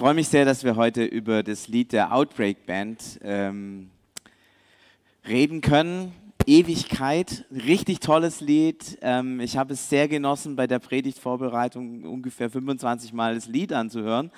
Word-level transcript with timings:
freue 0.00 0.14
mich 0.14 0.28
sehr, 0.28 0.46
dass 0.46 0.64
wir 0.64 0.76
heute 0.76 1.04
über 1.04 1.42
das 1.42 1.68
Lied 1.68 1.92
der 1.92 2.14
Outbreak 2.14 2.64
Band 2.64 3.20
ähm, 3.22 3.90
reden 5.28 5.60
können. 5.60 6.12
Ewigkeit, 6.46 7.44
richtig 7.50 8.00
tolles 8.00 8.40
Lied. 8.40 8.96
Ähm, 9.02 9.40
ich 9.40 9.58
habe 9.58 9.74
es 9.74 9.90
sehr 9.90 10.08
genossen, 10.08 10.56
bei 10.56 10.66
der 10.66 10.78
Predigtvorbereitung 10.78 12.04
ungefähr 12.04 12.48
25 12.48 13.12
Mal 13.12 13.34
das 13.34 13.46
Lied 13.46 13.74
anzuhören. 13.74 14.30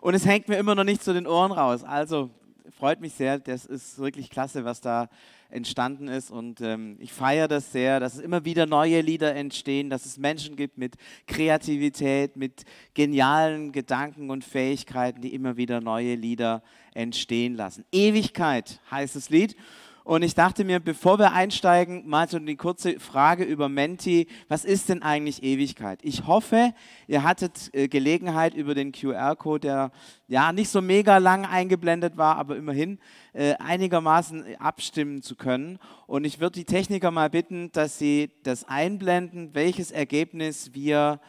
Und 0.00 0.14
es 0.14 0.24
hängt 0.24 0.48
mir 0.48 0.56
immer 0.56 0.74
noch 0.74 0.84
nicht 0.84 1.04
zu 1.04 1.12
den 1.12 1.26
Ohren 1.26 1.52
raus. 1.52 1.84
Also 1.84 2.30
freut 2.72 3.00
mich 3.00 3.14
sehr. 3.14 3.38
Das 3.38 3.64
ist 3.64 3.98
wirklich 3.98 4.30
klasse, 4.30 4.64
was 4.64 4.80
da 4.80 5.08
entstanden 5.50 6.08
ist. 6.08 6.30
Und 6.30 6.60
ähm, 6.60 6.96
ich 7.00 7.12
feiere 7.12 7.48
das 7.48 7.72
sehr, 7.72 8.00
dass 8.00 8.14
es 8.14 8.20
immer 8.20 8.44
wieder 8.44 8.66
neue 8.66 9.00
Lieder 9.00 9.34
entstehen, 9.34 9.90
dass 9.90 10.06
es 10.06 10.18
Menschen 10.18 10.56
gibt 10.56 10.78
mit 10.78 10.96
Kreativität, 11.26 12.36
mit 12.36 12.64
genialen 12.94 13.72
Gedanken 13.72 14.30
und 14.30 14.44
Fähigkeiten, 14.44 15.20
die 15.20 15.34
immer 15.34 15.56
wieder 15.56 15.80
neue 15.80 16.14
Lieder 16.14 16.62
entstehen 16.94 17.54
lassen. 17.54 17.84
Ewigkeit 17.92 18.80
heißt 18.90 19.16
das 19.16 19.30
Lied. 19.30 19.56
Und 20.04 20.22
ich 20.22 20.34
dachte 20.34 20.64
mir, 20.64 20.80
bevor 20.80 21.18
wir 21.18 21.32
einsteigen, 21.32 22.08
mal 22.08 22.28
so 22.28 22.38
die 22.38 22.56
kurze 22.56 22.98
Frage 22.98 23.44
über 23.44 23.68
Menti. 23.68 24.28
Was 24.48 24.64
ist 24.64 24.88
denn 24.88 25.02
eigentlich 25.02 25.42
Ewigkeit? 25.42 26.00
Ich 26.02 26.26
hoffe, 26.26 26.72
ihr 27.06 27.22
hattet 27.22 27.70
äh, 27.74 27.88
Gelegenheit 27.88 28.54
über 28.54 28.74
den 28.74 28.92
QR-Code, 28.92 29.60
der 29.60 29.92
ja 30.26 30.52
nicht 30.52 30.70
so 30.70 30.80
mega 30.80 31.18
lang 31.18 31.44
eingeblendet 31.44 32.16
war, 32.16 32.36
aber 32.36 32.56
immerhin 32.56 32.98
äh, 33.32 33.54
einigermaßen 33.54 34.56
abstimmen 34.58 35.22
zu 35.22 35.36
können. 35.36 35.78
Und 36.06 36.24
ich 36.24 36.40
würde 36.40 36.58
die 36.58 36.64
Techniker 36.64 37.10
mal 37.10 37.30
bitten, 37.30 37.70
dass 37.72 37.98
sie 37.98 38.30
das 38.42 38.64
einblenden, 38.64 39.54
welches 39.54 39.90
Ergebnis 39.90 40.72
wir 40.72 41.20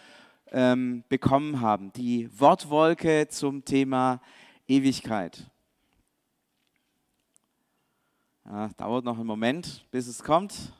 ähm, 0.51 1.03
bekommen 1.09 1.61
haben. 1.61 1.91
Die 1.93 2.29
Wortwolke 2.39 3.27
zum 3.27 3.65
Thema 3.65 4.21
Ewigkeit. 4.67 5.51
Ja, 8.51 8.67
dauert 8.75 9.05
noch 9.05 9.15
einen 9.15 9.27
Moment, 9.27 9.85
bis 9.91 10.07
es 10.07 10.21
kommt. 10.23 10.73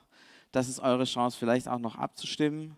Das 0.50 0.68
ist 0.68 0.78
eure 0.80 1.04
Chance, 1.04 1.38
vielleicht 1.38 1.68
auch 1.68 1.78
noch 1.78 1.96
abzustimmen. 1.96 2.76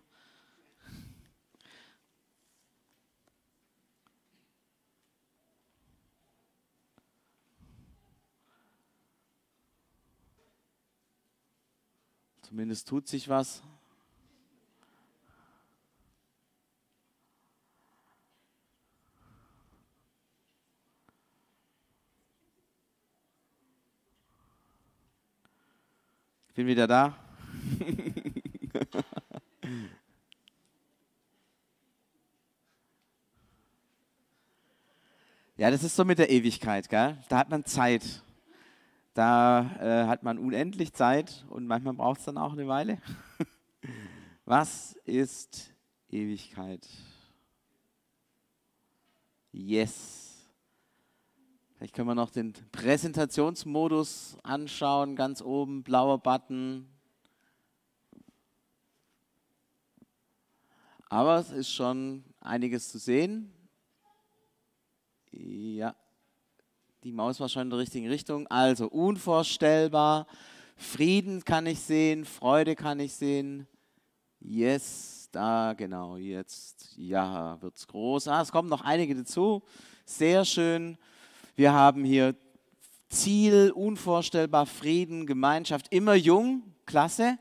Zumindest 12.41 12.87
tut 12.87 13.09
sich 13.09 13.27
was. 13.27 13.61
Ich 26.55 26.57
bin 26.57 26.67
wieder 26.67 26.87
da. 26.87 27.17
ja, 35.57 35.69
das 35.69 35.83
ist 35.83 35.97
so 35.97 36.05
mit 36.05 36.17
der 36.17 36.29
Ewigkeit, 36.29 36.87
gell? 36.87 37.17
Da 37.27 37.39
hat 37.39 37.49
man 37.49 37.65
Zeit. 37.65 38.23
Da 39.13 39.69
äh, 39.81 40.07
hat 40.07 40.23
man 40.23 40.37
unendlich 40.37 40.93
Zeit 40.93 41.43
und 41.49 41.67
manchmal 41.67 41.93
braucht 41.93 42.19
es 42.19 42.25
dann 42.25 42.37
auch 42.37 42.53
eine 42.53 42.69
Weile. 42.69 42.99
Was 44.45 44.93
ist 45.03 45.73
Ewigkeit? 46.09 46.87
Yes. 49.51 50.24
Vielleicht 51.77 51.93
können 51.93 52.07
wir 52.07 52.15
noch 52.15 52.29
den 52.29 52.53
Präsentationsmodus 52.71 54.37
anschauen, 54.43 55.17
ganz 55.17 55.41
oben, 55.41 55.83
blauer 55.83 56.17
Button. 56.19 56.87
Aber 61.09 61.37
es 61.37 61.51
ist 61.51 61.69
schon 61.69 62.23
einiges 62.39 62.89
zu 62.89 62.97
sehen. 62.97 63.53
Ja, 65.31 65.95
die 67.03 67.11
Maus 67.11 67.41
war 67.41 67.49
schon 67.49 67.63
in 67.63 67.69
der 67.69 67.79
richtigen 67.79 68.07
Richtung. 68.07 68.47
Also 68.47 68.87
unvorstellbar. 68.87 70.27
Frieden 70.77 71.43
kann 71.43 71.67
ich 71.67 71.81
sehen, 71.81 72.23
Freude 72.23 72.75
kann 72.75 73.01
ich 73.01 73.13
sehen. 73.13 73.67
Yes, 74.39 75.27
da 75.31 75.73
genau, 75.73 76.15
jetzt. 76.15 76.95
Ja, 76.97 77.61
wird 77.61 77.75
es 77.75 77.85
groß. 77.85 78.29
Ah, 78.29 78.41
es 78.41 78.51
kommen 78.51 78.69
noch 78.69 78.81
einige 78.81 79.13
dazu. 79.13 79.61
Sehr 80.05 80.45
schön. 80.45 80.97
Wir 81.57 81.71
haben 81.71 82.03
hier 82.03 82.35
Ziel, 83.07 83.71
unvorstellbar 83.73 84.65
Frieden, 84.65 85.25
Gemeinschaft, 85.25 85.87
immer 85.89 86.13
jung, 86.13 86.63
klasse. 86.85 87.37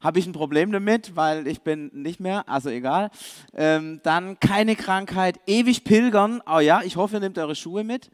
Habe 0.00 0.20
ich 0.20 0.26
ein 0.26 0.32
Problem 0.32 0.70
damit, 0.70 1.16
weil 1.16 1.48
ich 1.48 1.62
bin 1.62 1.90
nicht 1.92 2.20
mehr, 2.20 2.48
also 2.48 2.70
egal. 2.70 3.10
Ähm, 3.54 4.00
dann 4.04 4.38
keine 4.38 4.76
Krankheit, 4.76 5.40
ewig 5.48 5.82
pilgern. 5.82 6.40
Oh 6.46 6.60
ja, 6.60 6.82
ich 6.84 6.94
hoffe, 6.94 7.16
ihr 7.16 7.20
nehmt 7.20 7.38
eure 7.38 7.56
Schuhe 7.56 7.82
mit. 7.82 8.08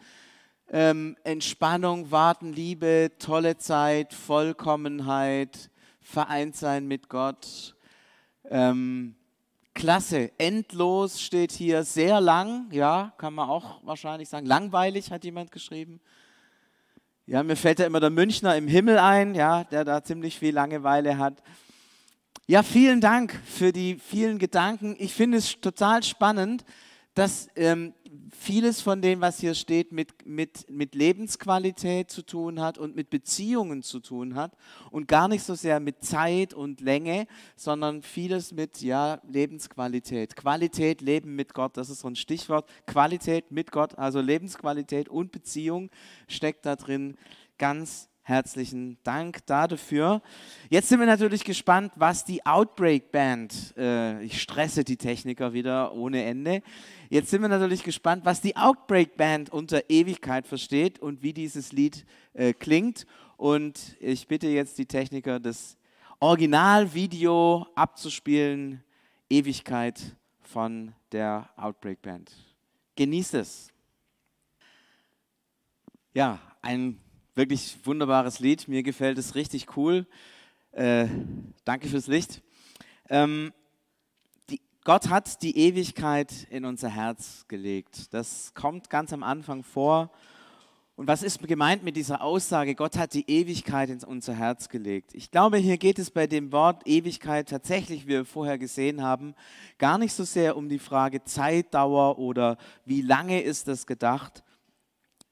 Ähm, 0.71 1.19
Entspannung, 1.23 2.11
Warten, 2.11 2.55
Liebe, 2.55 3.13
tolle 3.19 3.59
Zeit, 3.59 4.15
Vollkommenheit, 4.15 5.69
vereint 6.01 6.57
sein 6.57 6.89
mit 6.89 7.11
Gott. 7.11 7.77
Ähm, 8.49 9.17
Klasse, 9.75 10.31
endlos 10.39 11.21
steht 11.21 11.53
hier, 11.53 11.83
sehr 11.85 12.21
lang, 12.21 12.71
ja, 12.71 13.13
kann 13.17 13.35
man 13.35 13.49
auch 13.49 13.85
wahrscheinlich 13.85 14.29
sagen. 14.29 14.47
Langweilig 14.47 15.11
hat 15.11 15.25
jemand 15.25 15.51
geschrieben. 15.51 16.01
Ja, 17.27 17.43
mir 17.43 17.57
fällt 17.57 17.79
ja 17.79 17.87
immer 17.87 18.01
der 18.01 18.11
Münchner 18.11 18.57
im 18.57 18.69
Himmel 18.69 18.99
ein, 18.99 19.35
ja, 19.35 19.65
der 19.65 19.85
da 19.85 20.03
ziemlich 20.03 20.39
viel 20.39 20.55
Langeweile 20.55 21.19
hat. 21.19 21.43
Ja, 22.47 22.63
vielen 22.63 23.01
Dank 23.01 23.41
für 23.47 23.73
die 23.73 23.97
vielen 23.97 24.39
Gedanken. 24.39 24.97
Ich 24.99 25.15
finde 25.15 25.39
es 25.39 25.61
total 25.61 26.03
spannend, 26.03 26.65
dass 27.15 27.49
ähm, 27.57 27.95
vieles 28.35 28.81
von 28.81 29.03
dem, 29.03 29.21
was 29.21 29.39
hier 29.39 29.55
steht, 29.55 29.93
mit, 29.93 30.27
mit, 30.27 30.69
mit 30.71 30.95
Lebensqualität 30.95 32.11
zu 32.11 32.23
tun 32.23 32.61
hat 32.61 32.79
und 32.79 32.97
mit 32.97 33.11
Beziehungen 33.11 33.83
zu 33.83 34.01
tun 34.01 34.35
hat 34.35 34.57
und 34.91 35.07
gar 35.07 35.29
nicht 35.29 35.45
so 35.45 35.55
sehr 35.55 35.81
mit 35.81 36.05
Zeit 36.05 36.55
und 36.55 36.81
Länge, 36.81 37.27
sondern 37.57 38.03
vieles 38.03 38.53
mit 38.53 38.81
ja, 38.81 39.21
Lebensqualität. 39.29 40.35
Qualität, 40.37 41.01
Leben 41.01 41.37
mit 41.37 41.55
Gott, 41.55 41.77
das 41.77 41.91
ist 41.91 42.01
so 42.01 42.09
ein 42.09 42.17
Stichwort. 42.17 42.69
Qualität 42.87 43.51
mit 43.53 43.71
Gott, 43.71 43.99
also 43.99 44.21
Lebensqualität 44.21 45.09
und 45.09 45.31
Beziehung 45.31 45.91
steckt 46.27 46.67
da 46.67 46.77
drin 46.77 47.17
ganz 47.59 48.09
Herzlichen 48.33 48.97
Dank 49.03 49.45
dafür. 49.45 50.23
Jetzt 50.71 50.89
sind 50.89 51.01
wir 51.01 51.07
natürlich 51.07 51.45
gespannt, 51.45 51.93
was 51.97 52.25
die 52.25 52.47
Outbreak 52.47 53.13
Band, 53.13 53.75
äh, 53.77 54.23
ich 54.23 54.41
stresse 54.41 54.85
die 54.85 54.97
Techniker 54.97 55.53
wieder 55.53 55.93
ohne 55.93 56.25
Ende. 56.25 56.63
Jetzt 57.11 57.29
sind 57.29 57.43
wir 57.43 57.51
natürlich 57.51 57.85
gespannt, 57.85 58.25
was 58.25 58.41
die 58.41 58.57
Outbreak 58.57 59.19
Band 59.19 59.51
unter 59.51 59.91
Ewigkeit 59.91 60.47
versteht 60.47 60.99
und 60.99 61.23
wie 61.23 61.35
dieses 61.35 61.73
Lied 61.73 62.07
äh, 62.33 62.55
klingt. 62.55 63.05
Und 63.37 63.99
ich 64.01 64.27
bitte 64.27 64.49
jetzt 64.49 64.79
die 64.79 64.87
Techniker, 64.87 65.39
das 65.39 65.77
Originalvideo 66.19 67.67
abzuspielen, 67.75 68.83
Ewigkeit 69.29 70.17
von 70.41 70.95
der 71.13 71.51
Outbreak 71.59 72.01
Band. 72.01 72.33
Genießt 72.97 73.35
es. 73.35 73.71
Ja, 76.15 76.41
ein 76.63 77.02
Wirklich 77.35 77.79
wunderbares 77.85 78.41
Lied. 78.41 78.69
Mir 78.69 78.83
gefällt 78.83 79.17
es 79.17 79.35
richtig 79.35 79.75
cool. 79.79 80.07
Äh, 80.73 81.07
danke 81.65 81.89
fürs 81.89 82.07
Licht. 82.07 82.43
Ähm, 83.09 83.55
die, 84.51 84.61
Gott 84.85 85.09
hat 85.09 85.41
die 85.41 85.57
Ewigkeit 85.57 86.31
in 86.51 86.67
unser 86.67 86.91
Herz 86.91 87.47
gelegt. 87.49 88.13
Das 88.13 88.53
kommt 88.53 88.91
ganz 88.91 89.15
am 89.15 89.23
Anfang 89.23 89.63
vor. 89.63 90.11
Und 90.95 91.07
was 91.07 91.23
ist 91.23 91.41
gemeint 91.49 91.83
mit 91.83 91.97
dieser 91.97 92.21
Aussage, 92.21 92.75
Gott 92.75 92.99
hat 92.99 93.15
die 93.15 93.25
Ewigkeit 93.27 93.89
in 93.89 94.05
unser 94.05 94.35
Herz 94.35 94.69
gelegt? 94.69 95.15
Ich 95.15 95.31
glaube, 95.31 95.57
hier 95.57 95.79
geht 95.79 95.99
es 95.99 96.11
bei 96.11 96.27
dem 96.27 96.53
Wort 96.53 96.87
Ewigkeit 96.87 97.49
tatsächlich, 97.49 98.05
wie 98.05 98.09
wir 98.09 98.25
vorher 98.27 98.59
gesehen 98.59 99.01
haben, 99.01 99.35
gar 99.79 99.97
nicht 99.97 100.13
so 100.13 100.25
sehr 100.25 100.55
um 100.55 100.69
die 100.69 100.79
Frage 100.79 101.25
Zeitdauer 101.25 102.19
oder 102.19 102.59
wie 102.85 103.01
lange 103.01 103.41
ist 103.41 103.69
das 103.69 103.87
gedacht, 103.87 104.45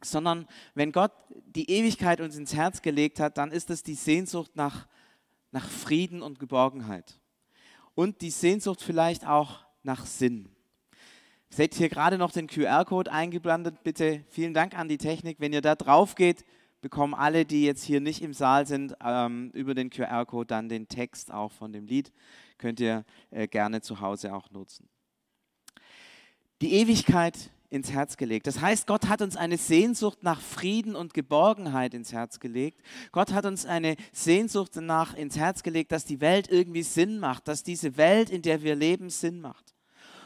sondern 0.03 0.47
wenn 0.75 0.93
Gott 0.93 1.13
die 1.47 1.71
Ewigkeit 1.71 2.21
uns 2.21 2.37
ins 2.37 2.55
Herz 2.55 2.83
gelegt 2.83 3.21
hat, 3.21 3.39
dann 3.39 3.51
ist 3.51 3.71
es 3.71 3.83
die 3.83 3.95
Sehnsucht 3.95 4.53
nach, 4.55 4.87
nach 5.53 5.69
Frieden 5.69 6.23
und 6.23 6.39
Geborgenheit. 6.39 7.21
Und 7.95 8.21
die 8.21 8.31
Sehnsucht 8.31 8.83
vielleicht 8.83 9.27
auch 9.27 9.65
nach 9.83 10.07
Sinn. 10.07 10.49
Seht 11.51 11.75
hier 11.75 11.89
gerade 11.89 12.17
noch 12.17 12.31
den 12.31 12.47
QR-Code 12.47 13.11
eingeblendet. 13.11 13.83
Bitte 13.83 14.25
vielen 14.29 14.55
Dank 14.55 14.79
an 14.79 14.89
die 14.89 14.99
Technik. 14.99 15.41
Wenn 15.41 15.53
ihr 15.53 15.63
da 15.63 15.75
drauf 15.75 16.15
geht, 16.15 16.45
bekommen 16.81 17.13
alle, 17.15 17.45
die 17.45 17.65
jetzt 17.65 17.83
hier 17.83 18.01
nicht 18.01 18.23
im 18.23 18.33
Saal 18.33 18.67
sind, 18.67 18.95
ähm, 19.05 19.51
über 19.53 19.75
den 19.75 19.91
QR-Code 19.91 20.47
dann 20.47 20.69
den 20.69 20.89
Text 20.89 21.33
auch 21.33 21.51
von 21.51 21.73
dem 21.73 21.87
Lied. 21.87 22.13
Könnt 22.57 22.81
ihr 22.81 23.05
äh, 23.31 23.49
gerne 23.49 23.81
zu 23.81 24.01
Hause 24.01 24.35
auch 24.35 24.51
nutzen. 24.51 24.89
Die 26.63 26.75
Ewigkeit 26.75 27.51
ins 27.71 27.93
Herz 27.93 28.17
gelegt. 28.17 28.49
Das 28.49 28.61
heißt, 28.61 28.87
Gott 28.87 29.09
hat 29.09 29.23
uns 29.23 29.37
eine 29.37 29.57
Sehnsucht 29.57 30.23
nach 30.23 30.41
Frieden 30.41 30.97
und 30.97 31.15
Geborgenheit 31.15 31.95
ins 31.95 32.13
Herz 32.13 32.41
gelegt. 32.41 32.83
Gott 33.13 33.33
hat 33.33 33.47
uns 33.47 33.65
eine 33.65 33.97
Sehnsucht 34.13 34.73
danach 34.75 35.15
ins 35.15 35.37
Herz 35.37 35.63
gelegt, 35.63 35.93
dass 35.93 36.05
die 36.05 36.21
Welt 36.21 36.49
irgendwie 36.51 36.83
Sinn 36.83 37.21
macht, 37.21 37.47
dass 37.47 37.63
diese 37.63 37.97
Welt, 37.97 38.29
in 38.29 38.43
der 38.43 38.63
wir 38.63 38.75
leben, 38.75 39.09
Sinn 39.09 39.41
macht. 39.41 39.75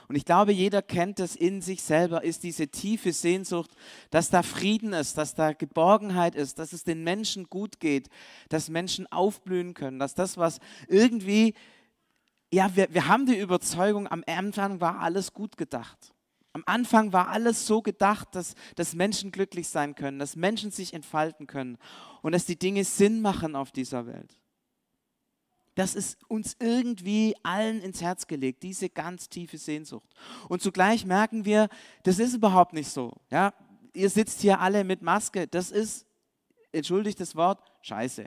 Und 0.09 0.17
ich 0.17 0.25
glaube, 0.25 0.53
jeder 0.53 0.83
kennt 0.83 1.19
das 1.19 1.35
in 1.35 1.61
sich 1.61 1.83
selber, 1.83 2.25
ist 2.25 2.43
diese 2.43 2.69
tiefe 2.69 3.13
Sehnsucht, 3.13 3.71
dass 4.11 4.31
da 4.31 4.43
Frieden 4.43 4.93
ist, 4.93 5.17
dass 5.17 5.35
da 5.35 5.53
Geborgenheit 5.53 6.35
ist, 6.35 6.59
dass 6.59 6.73
es 6.73 6.85
den 6.85 7.05
Menschen 7.05 7.45
gut 7.45 7.81
geht, 7.81 8.09
dass 8.49 8.69
Menschen 8.69 9.11
aufblühen 9.11 9.73
können, 9.73 9.99
dass 9.99 10.15
das, 10.15 10.37
was 10.37 10.61
irgendwie, 10.89 11.55
ja, 12.53 12.75
wir, 12.77 12.93
wir 12.93 13.09
haben 13.09 13.27
die 13.27 13.39
Überzeugung, 13.39 14.07
am 14.07 14.23
Anfang 14.27 14.81
war 14.81 15.01
alles 15.01 15.33
gut 15.33 15.57
gedacht. 15.57 16.14
Am 16.55 16.63
Anfang 16.67 17.13
war 17.13 17.29
alles 17.29 17.67
so 17.67 17.83
gedacht, 17.83 18.29
dass, 18.37 18.55
dass 18.77 18.95
Menschen 18.95 19.33
glücklich 19.33 19.69
sein 19.69 19.97
können, 19.97 20.21
dass 20.21 20.37
Menschen 20.37 20.71
sich 20.71 20.95
entfalten 20.95 21.49
können 21.49 21.79
und 22.23 22.31
dass 22.31 22.47
die 22.47 22.57
Dinge 22.57 22.85
Sinn 22.85 23.21
machen 23.21 23.57
auf 23.57 23.73
dieser 23.73 24.07
Welt. 24.07 24.39
Das 25.75 25.97
ist 25.97 26.17
uns 26.31 26.57
irgendwie 26.61 27.35
allen 27.43 27.83
ins 27.83 28.01
Herz 28.01 28.29
gelegt, 28.29 28.63
diese 28.63 28.89
ganz 28.89 29.29
tiefe 29.29 29.59
Sehnsucht. 29.59 30.09
Und 30.49 30.63
zugleich 30.63 31.05
merken 31.05 31.45
wir, 31.45 31.69
das 32.05 32.21
ist 32.21 32.35
überhaupt 32.35 32.73
nicht 32.73 32.89
so. 32.89 33.13
Ja? 33.33 33.53
Ihr 33.93 34.09
sitzt 34.09 34.41
hier 34.41 34.61
alle 34.61 34.85
mit 34.85 35.03
Maske. 35.03 35.49
Das 35.49 35.73
ist, 35.73 36.07
entschuldigt 36.71 37.19
das 37.19 37.35
Wort, 37.35 37.61
scheiße. 37.83 38.27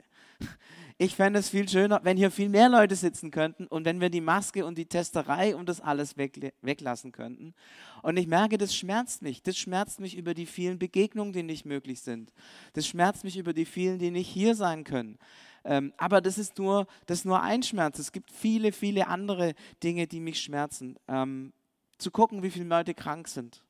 Ich 1.00 1.14
fände 1.14 1.38
es 1.38 1.48
viel 1.48 1.68
schöner, 1.68 2.00
wenn 2.02 2.16
hier 2.16 2.32
viel 2.32 2.48
mehr 2.48 2.68
Leute 2.68 2.96
sitzen 2.96 3.30
könnten 3.30 3.68
und 3.68 3.84
wenn 3.84 4.00
wir 4.00 4.10
die 4.10 4.20
Maske 4.20 4.66
und 4.66 4.76
die 4.76 4.86
Testerei 4.86 5.54
und 5.54 5.68
das 5.68 5.80
alles 5.80 6.16
weglassen 6.16 7.12
könnten. 7.12 7.54
Und 8.02 8.16
ich 8.16 8.26
merke, 8.26 8.58
das 8.58 8.74
schmerzt 8.74 9.22
mich. 9.22 9.40
Das 9.40 9.56
schmerzt 9.56 10.00
mich 10.00 10.16
über 10.16 10.34
die 10.34 10.46
vielen 10.46 10.80
Begegnungen, 10.80 11.32
die 11.32 11.44
nicht 11.44 11.64
möglich 11.64 12.00
sind. 12.00 12.32
Das 12.72 12.84
schmerzt 12.84 13.22
mich 13.22 13.36
über 13.36 13.52
die 13.52 13.64
vielen, 13.64 14.00
die 14.00 14.10
nicht 14.10 14.28
hier 14.28 14.56
sein 14.56 14.82
können. 14.82 15.20
Ähm, 15.64 15.92
aber 15.98 16.20
das 16.20 16.36
ist, 16.36 16.58
nur, 16.58 16.88
das 17.06 17.18
ist 17.18 17.26
nur 17.26 17.42
ein 17.42 17.62
Schmerz. 17.62 18.00
Es 18.00 18.10
gibt 18.10 18.32
viele, 18.32 18.72
viele 18.72 19.06
andere 19.06 19.54
Dinge, 19.84 20.08
die 20.08 20.18
mich 20.18 20.40
schmerzen. 20.40 20.98
Ähm, 21.06 21.52
zu 21.98 22.10
gucken, 22.10 22.42
wie 22.42 22.50
viele 22.50 22.64
Leute 22.64 22.94
krank 22.94 23.28
sind. 23.28 23.62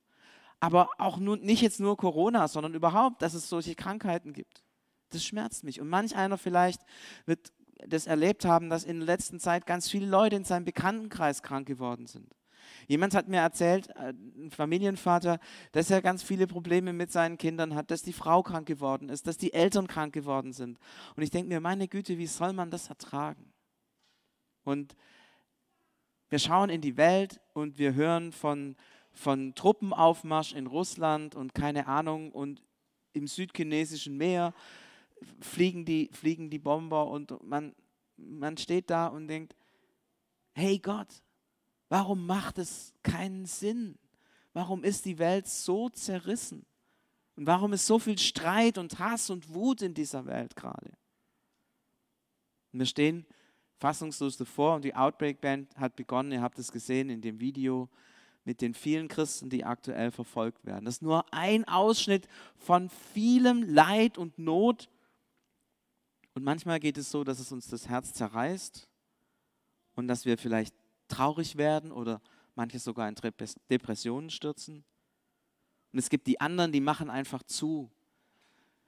Aber 0.60 0.88
auch 0.96 1.18
nur, 1.18 1.36
nicht 1.36 1.60
jetzt 1.60 1.78
nur 1.78 1.98
Corona, 1.98 2.48
sondern 2.48 2.72
überhaupt, 2.72 3.20
dass 3.20 3.34
es 3.34 3.50
solche 3.50 3.74
Krankheiten 3.74 4.32
gibt. 4.32 4.62
Das 5.10 5.24
schmerzt 5.24 5.64
mich. 5.64 5.80
Und 5.80 5.88
manch 5.88 6.16
einer 6.16 6.38
vielleicht 6.38 6.80
wird 7.26 7.52
das 7.86 8.06
erlebt 8.06 8.44
haben, 8.44 8.70
dass 8.70 8.84
in 8.84 8.98
der 8.98 9.06
letzten 9.06 9.38
Zeit 9.40 9.66
ganz 9.66 9.88
viele 9.88 10.06
Leute 10.06 10.36
in 10.36 10.44
seinem 10.44 10.64
Bekanntenkreis 10.64 11.42
krank 11.42 11.66
geworden 11.66 12.06
sind. 12.06 12.34
Jemand 12.86 13.14
hat 13.14 13.28
mir 13.28 13.40
erzählt, 13.40 13.88
äh, 13.96 14.12
ein 14.12 14.50
Familienvater, 14.50 15.38
dass 15.72 15.90
er 15.90 16.02
ganz 16.02 16.22
viele 16.22 16.46
Probleme 16.46 16.92
mit 16.92 17.10
seinen 17.10 17.38
Kindern 17.38 17.74
hat, 17.74 17.90
dass 17.90 18.02
die 18.02 18.12
Frau 18.12 18.42
krank 18.42 18.66
geworden 18.66 19.08
ist, 19.08 19.26
dass 19.26 19.36
die 19.36 19.52
Eltern 19.52 19.86
krank 19.86 20.12
geworden 20.12 20.52
sind. 20.52 20.78
Und 21.16 21.22
ich 21.22 21.30
denke 21.30 21.48
mir, 21.48 21.60
meine 21.60 21.88
Güte, 21.88 22.18
wie 22.18 22.26
soll 22.26 22.52
man 22.52 22.70
das 22.70 22.88
ertragen? 22.88 23.52
Und 24.64 24.94
wir 26.28 26.38
schauen 26.38 26.68
in 26.68 26.80
die 26.80 26.96
Welt 26.96 27.40
und 27.54 27.78
wir 27.78 27.94
hören 27.94 28.32
von, 28.32 28.76
von 29.12 29.54
Truppenaufmarsch 29.54 30.52
in 30.52 30.66
Russland 30.66 31.34
und 31.34 31.54
keine 31.54 31.86
Ahnung 31.86 32.32
und 32.32 32.62
im 33.14 33.26
südchinesischen 33.26 34.16
Meer 34.16 34.52
fliegen 35.40 35.84
die, 35.84 36.10
fliegen 36.12 36.50
die 36.50 36.58
Bomber 36.58 37.06
und 37.06 37.42
man, 37.44 37.74
man 38.16 38.56
steht 38.56 38.90
da 38.90 39.06
und 39.06 39.28
denkt, 39.28 39.54
hey 40.52 40.78
Gott, 40.78 41.22
warum 41.88 42.26
macht 42.26 42.58
es 42.58 42.94
keinen 43.02 43.46
Sinn? 43.46 43.96
Warum 44.52 44.84
ist 44.84 45.04
die 45.04 45.18
Welt 45.18 45.46
so 45.46 45.88
zerrissen? 45.88 46.66
Und 47.36 47.46
warum 47.46 47.72
ist 47.72 47.86
so 47.86 47.98
viel 47.98 48.18
Streit 48.18 48.78
und 48.78 48.98
Hass 48.98 49.30
und 49.30 49.54
Wut 49.54 49.82
in 49.82 49.94
dieser 49.94 50.26
Welt 50.26 50.56
gerade? 50.56 50.90
Wir 52.72 52.86
stehen 52.86 53.26
fassungslos 53.78 54.36
davor 54.36 54.74
und 54.74 54.84
die 54.84 54.94
Outbreak 54.94 55.40
Band 55.40 55.76
hat 55.76 55.94
begonnen, 55.94 56.32
ihr 56.32 56.42
habt 56.42 56.58
es 56.58 56.72
gesehen 56.72 57.10
in 57.10 57.20
dem 57.20 57.38
Video, 57.38 57.88
mit 58.44 58.60
den 58.62 58.74
vielen 58.74 59.08
Christen, 59.08 59.50
die 59.50 59.64
aktuell 59.64 60.10
verfolgt 60.10 60.64
werden. 60.64 60.86
Das 60.86 60.94
ist 60.94 61.02
nur 61.02 61.24
ein 61.32 61.68
Ausschnitt 61.68 62.26
von 62.56 62.88
vielem 62.88 63.62
Leid 63.62 64.16
und 64.16 64.38
Not, 64.38 64.88
und 66.34 66.44
manchmal 66.44 66.80
geht 66.80 66.98
es 66.98 67.10
so, 67.10 67.24
dass 67.24 67.38
es 67.38 67.52
uns 67.52 67.68
das 67.68 67.88
Herz 67.88 68.12
zerreißt 68.14 68.88
und 69.94 70.08
dass 70.08 70.24
wir 70.24 70.38
vielleicht 70.38 70.74
traurig 71.08 71.56
werden 71.56 71.90
oder 71.90 72.20
manche 72.54 72.78
sogar 72.78 73.08
in 73.08 73.16
Depressionen 73.70 74.30
stürzen. 74.30 74.84
Und 75.92 75.98
es 75.98 76.10
gibt 76.10 76.26
die 76.26 76.40
anderen, 76.40 76.72
die 76.72 76.80
machen 76.80 77.10
einfach 77.10 77.42
zu. 77.42 77.90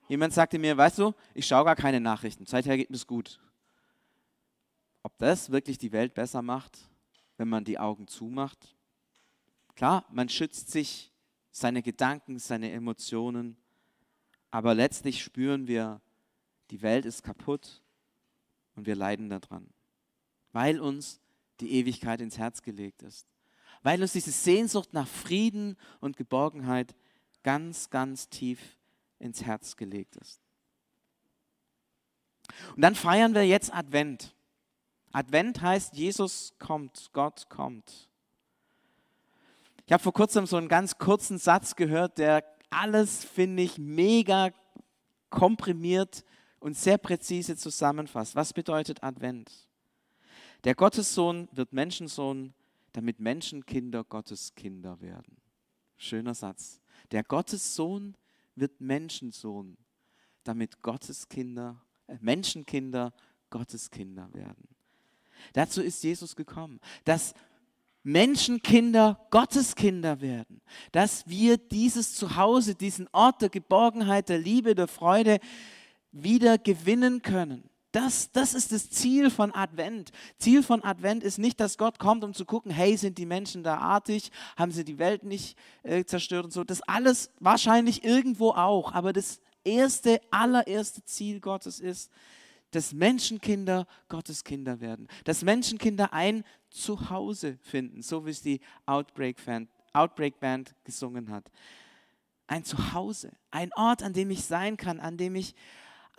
Jemand 0.09 0.33
sagte 0.33 0.59
mir, 0.59 0.77
weißt 0.77 0.99
du, 0.99 1.15
ich 1.35 1.47
schaue 1.47 1.65
gar 1.65 1.77
keine 1.77 2.01
Nachrichten, 2.01 2.47
seither 2.47 2.77
geht 2.77 2.91
es 2.91 3.07
gut. 3.07 3.41
Ob 5.03 5.17
das 5.19 5.51
wirklich 5.51 5.79
die 5.79 5.93
Welt 5.93 6.15
besser 6.15 6.43
macht, 6.43 6.79
wenn 7.37 7.49
man 7.49 7.65
die 7.65 7.79
Augen 7.79 8.07
zumacht? 8.07 8.77
Klar, 9.75 10.05
man 10.11 10.29
schützt 10.29 10.71
sich, 10.71 11.11
seine 11.53 11.83
Gedanken, 11.83 12.39
seine 12.39 12.71
Emotionen, 12.71 13.57
aber 14.51 14.75
letztlich 14.75 15.23
spüren 15.23 15.67
wir, 15.67 16.01
die 16.71 16.83
Welt 16.83 17.05
ist 17.05 17.23
kaputt 17.23 17.83
und 18.77 18.87
wir 18.87 18.95
leiden 18.95 19.29
daran, 19.29 19.69
weil 20.53 20.81
uns 20.81 21.21
die 21.61 21.73
Ewigkeit 21.73 22.21
ins 22.21 22.39
Herz 22.39 22.63
gelegt 22.63 23.03
ist, 23.03 23.27
weil 23.83 24.01
uns 24.01 24.13
diese 24.13 24.31
Sehnsucht 24.31 24.93
nach 24.93 25.09
Frieden 25.09 25.77
und 26.01 26.17
Geborgenheit 26.17 26.95
ganz, 27.43 27.91
ganz 27.91 28.29
tief 28.29 28.61
ins 29.19 29.43
Herz 29.43 29.77
gelegt 29.77 30.17
ist. 30.17 30.41
Und 32.75 32.83
dann 32.83 32.95
feiern 32.95 33.35
wir 33.35 33.47
jetzt 33.47 33.73
Advent. 33.73 34.35
Advent 35.13 35.61
heißt, 35.61 35.95
Jesus 35.95 36.55
kommt, 36.59 37.11
Gott 37.13 37.49
kommt. 37.49 38.09
Ich 39.87 39.93
habe 39.93 40.03
vor 40.03 40.13
kurzem 40.13 40.47
so 40.47 40.57
einen 40.57 40.69
ganz 40.69 40.99
kurzen 40.99 41.39
Satz 41.39 41.75
gehört, 41.75 42.19
der 42.19 42.45
alles, 42.71 43.25
finde 43.25 43.63
ich, 43.63 43.79
mega 43.79 44.51
komprimiert 45.31 46.25
und 46.61 46.77
sehr 46.77 46.99
präzise 46.99 47.57
zusammenfasst. 47.57 48.37
Was 48.37 48.53
bedeutet 48.53 49.03
Advent? 49.03 49.51
Der 50.65 50.75
Gottessohn 50.75 51.49
wird 51.53 51.73
Menschensohn, 51.73 52.55
damit 52.93 53.19
Menschenkinder 53.19 54.05
Gottes 54.05 54.55
Kinder 54.55 55.01
werden. 55.01 55.37
Schöner 55.97 56.35
Satz. 56.35 56.81
Der 57.11 57.25
Gottessohn 57.25 58.17
wird 58.55 58.81
Menschensohn, 58.81 59.77
damit 60.45 60.83
Gottes 60.83 61.29
Kinder, 61.29 61.81
äh, 62.07 62.17
Menschenkinder 62.21 63.13
Gottes 63.49 63.91
Kinder 63.91 64.33
werden. 64.33 64.69
Dazu 65.55 65.83
ist 65.83 66.03
Jesus 66.05 66.37
gekommen, 66.37 66.81
dass 67.05 67.35
Menschenkinder 68.03 69.27
Gottes 69.31 69.75
Kinder 69.75 70.21
werden, 70.21 70.61
dass 70.93 71.27
wir 71.29 71.59
dieses 71.59 72.15
Zuhause, 72.15 72.75
diesen 72.75 73.09
Ort 73.13 73.43
der 73.43 73.51
Geborgenheit, 73.51 74.29
der 74.29 74.39
Liebe, 74.39 74.75
der 74.75 74.89
Freude, 74.89 75.39
wieder 76.13 76.59
gewinnen 76.59 77.23
können. 77.23 77.71
Das, 77.93 78.31
das 78.31 78.55
ist 78.55 78.71
das 78.71 78.89
Ziel 78.91 79.31
von 79.31 79.53
Advent. 79.53 80.13
Ziel 80.39 80.63
von 80.63 80.85
Advent 80.85 81.25
ist 81.25 81.39
nicht, 81.39 81.59
dass 81.59 81.77
Gott 81.77 81.99
kommt, 81.99 82.23
um 82.23 82.35
zu 82.35 82.45
gucken, 82.45 82.71
hey, 82.71 82.97
sind 82.97 83.19
die 83.19 83.27
Menschen 83.27 83.65
da 83.65 83.79
artig, 83.79 84.31
haben 84.57 84.71
sie 84.71 84.85
die 84.85 84.99
Welt 84.99 85.25
nicht 85.25 85.59
äh, 85.83 86.05
zerstört 86.05 86.45
und 86.45 86.53
so. 86.53 86.63
Das 86.63 86.83
alles 86.83 87.31
wahrscheinlich 87.41 88.05
irgendwo 88.05 88.51
auch. 88.51 88.93
Aber 88.93 89.13
das 89.13 89.41
erste, 89.65 90.21
allererste 90.31 91.05
Ziel 91.05 91.41
Gottes 91.41 91.81
ist, 91.81 92.13
dass 92.71 92.93
Menschenkinder 92.93 93.89
Gottes 94.09 94.45
Kinder 94.45 94.81
werden. 94.81 95.09
Dass 95.25 95.43
Menschenkinder 95.43 96.13
ein 96.13 96.45
Zuhause 96.71 97.59
finden, 97.63 98.03
so 98.03 98.25
wie 98.25 98.31
es 98.31 98.43
die 98.43 98.61
Outbreak 98.87 99.45
Band, 99.45 99.69
Outbreak 99.93 100.39
Band 100.39 100.77
gesungen 100.85 101.31
hat. 101.31 101.51
Ein 102.47 102.65
Zuhause, 102.65 103.33
ein 103.51 103.73
Ort, 103.75 104.05
an 104.05 104.13
dem 104.13 104.31
ich 104.31 104.45
sein 104.45 104.77
kann, 104.77 105.01
an 105.01 105.17
dem 105.17 105.35
ich 105.35 105.55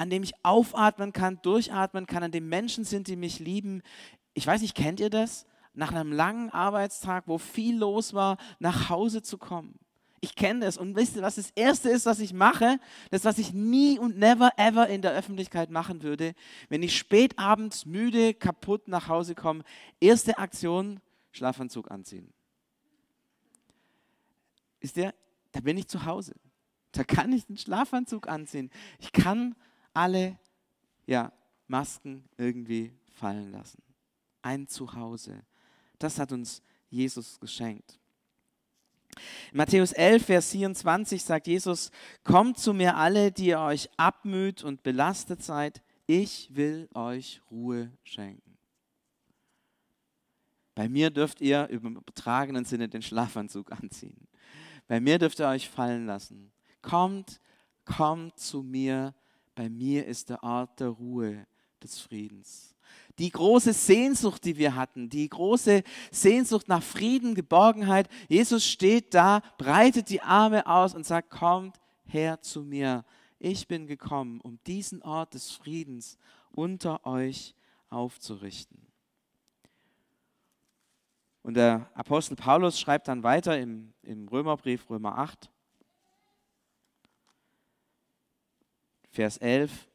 an 0.02 0.10
dem 0.10 0.24
ich 0.24 0.34
aufatmen 0.42 1.14
kann, 1.14 1.40
durchatmen 1.44 2.08
kann, 2.08 2.24
an 2.24 2.32
dem 2.32 2.50
Menschen 2.50 2.86
sind, 2.86 3.08
die 3.08 3.16
mich 3.16 3.38
lieben. 3.38 3.84
Ich 4.34 4.48
weiß 4.48 4.62
nicht, 4.64 4.74
kennt 4.74 5.00
ihr 5.00 5.12
das? 5.12 5.46
Nach 5.76 5.92
einem 5.92 6.12
langen 6.12 6.50
Arbeitstag, 6.50 7.26
wo 7.28 7.38
viel 7.38 7.78
los 7.78 8.16
war, 8.16 8.38
nach 8.58 8.90
Hause 8.90 9.22
zu 9.22 9.38
kommen. 9.38 9.78
Ich 10.20 10.34
kenne 10.34 10.66
das 10.66 10.78
und 10.78 10.96
wisst 10.96 11.18
ihr, 11.18 11.22
was 11.22 11.36
das 11.36 11.52
Erste 11.52 11.90
ist, 11.90 12.08
was 12.08 12.20
ich 12.20 12.34
mache? 12.34 12.80
Das, 13.12 13.26
was 13.26 13.38
ich 13.38 13.54
nie 13.54 14.00
und 14.00 14.18
never 14.18 14.50
ever 14.58 14.88
in 14.88 15.04
der 15.04 15.12
Öffentlichkeit 15.12 15.70
machen 15.70 16.02
würde, 16.02 16.34
wenn 16.70 16.82
ich 16.82 16.98
spät 16.98 17.38
abends 17.38 17.86
müde, 17.86 18.34
kaputt 18.34 18.88
nach 18.88 19.08
Hause 19.08 19.36
komme. 19.36 19.64
Erste 20.00 20.40
Aktion, 20.40 21.00
Schlafanzug 21.32 21.92
anziehen. 21.92 22.34
Ist 24.80 24.96
der, 24.96 25.14
da 25.52 25.60
bin 25.60 25.78
ich 25.78 25.88
zu 25.88 26.06
Hause. 26.06 26.34
Da 26.92 27.04
kann 27.04 27.32
ich 27.34 27.46
den 27.46 27.58
Schlafanzug 27.58 28.28
anziehen. 28.28 28.72
Ich 28.98 29.12
kann 29.12 29.56
alle 29.94 30.38
ja, 31.06 31.32
Masken 31.68 32.28
irgendwie 32.38 32.94
fallen 33.14 33.52
lassen. 33.52 33.82
Ein 34.42 34.68
Zuhause. 34.68 35.44
Das 36.00 36.20
hat 36.20 36.32
uns 36.32 36.62
Jesus 36.90 37.40
geschenkt. 37.40 38.00
In 39.52 39.58
Matthäus 39.58 39.92
11, 39.92 40.26
Vers 40.26 40.52
24 40.52 41.24
sagt 41.24 41.48
Jesus, 41.48 41.92
kommt 42.24 42.58
zu 42.58 42.74
mir 42.74 42.96
alle, 42.96 43.32
die 43.32 43.48
ihr 43.48 43.60
euch 43.60 43.90
abmüht 43.98 44.64
und 44.64 44.84
belastet 44.84 45.44
seid, 45.44 45.82
ich 46.08 46.50
will 46.54 46.90
euch 46.94 47.42
Ruhe 47.50 47.92
schenken. 48.04 48.58
Bei 50.76 50.88
mir 50.88 51.10
dürft 51.10 51.42
ihr 51.42 51.70
im 51.70 51.98
übertragenen 51.98 52.66
Sinne 52.66 52.88
den 52.88 53.02
Schlafanzug 53.02 53.72
anziehen. 53.72 54.28
Bei 54.88 55.00
mir 55.00 55.20
dürft 55.20 55.40
ihr 55.40 55.48
euch 55.48 55.70
fallen 55.70 56.06
lassen. 56.06 56.52
Kommt, 56.82 57.40
kommt 57.86 58.38
zu 58.40 58.64
mir. 58.64 59.14
Bei 59.62 59.70
mir 59.70 60.08
ist 60.08 60.32
der 60.32 60.42
Ort 60.42 60.80
der 60.80 60.88
Ruhe, 60.88 61.46
des 61.84 62.00
Friedens. 62.00 62.76
Die 63.20 63.30
große 63.30 63.74
Sehnsucht, 63.74 64.44
die 64.44 64.58
wir 64.58 64.74
hatten, 64.74 65.08
die 65.08 65.30
große 65.30 65.84
Sehnsucht 66.10 66.68
nach 66.68 66.82
Frieden, 66.82 67.36
Geborgenheit. 67.36 68.10
Jesus 68.28 68.66
steht 68.66 69.14
da, 69.14 69.44
breitet 69.60 70.10
die 70.10 70.20
Arme 70.20 70.66
aus 70.66 70.96
und 70.96 71.06
sagt, 71.06 71.30
kommt 71.30 71.80
her 72.06 72.42
zu 72.42 72.64
mir. 72.64 73.06
Ich 73.38 73.68
bin 73.68 73.86
gekommen, 73.86 74.42
um 74.42 74.58
diesen 74.66 75.04
Ort 75.04 75.36
des 75.36 75.52
Friedens 75.52 76.18
unter 76.50 77.06
euch 77.06 77.54
aufzurichten. 77.92 78.88
Und 81.44 81.54
der 81.54 81.88
Apostel 81.94 82.36
Paulus 82.36 82.80
schreibt 82.80 83.08
dann 83.08 83.22
weiter 83.22 83.60
im, 83.60 83.94
im 84.02 84.28
Römerbrief, 84.28 84.90
Römer 84.90 85.20
8, 85.20 85.52
Vers 89.12 89.38
11. 89.38 89.88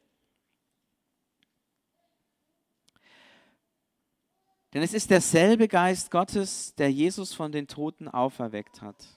Denn 4.73 4.83
es 4.83 4.93
ist 4.93 5.09
derselbe 5.09 5.67
Geist 5.67 6.11
Gottes, 6.11 6.75
der 6.75 6.91
Jesus 6.91 7.33
von 7.33 7.51
den 7.51 7.67
Toten 7.67 8.07
auferweckt 8.07 8.81
hat. 8.81 9.07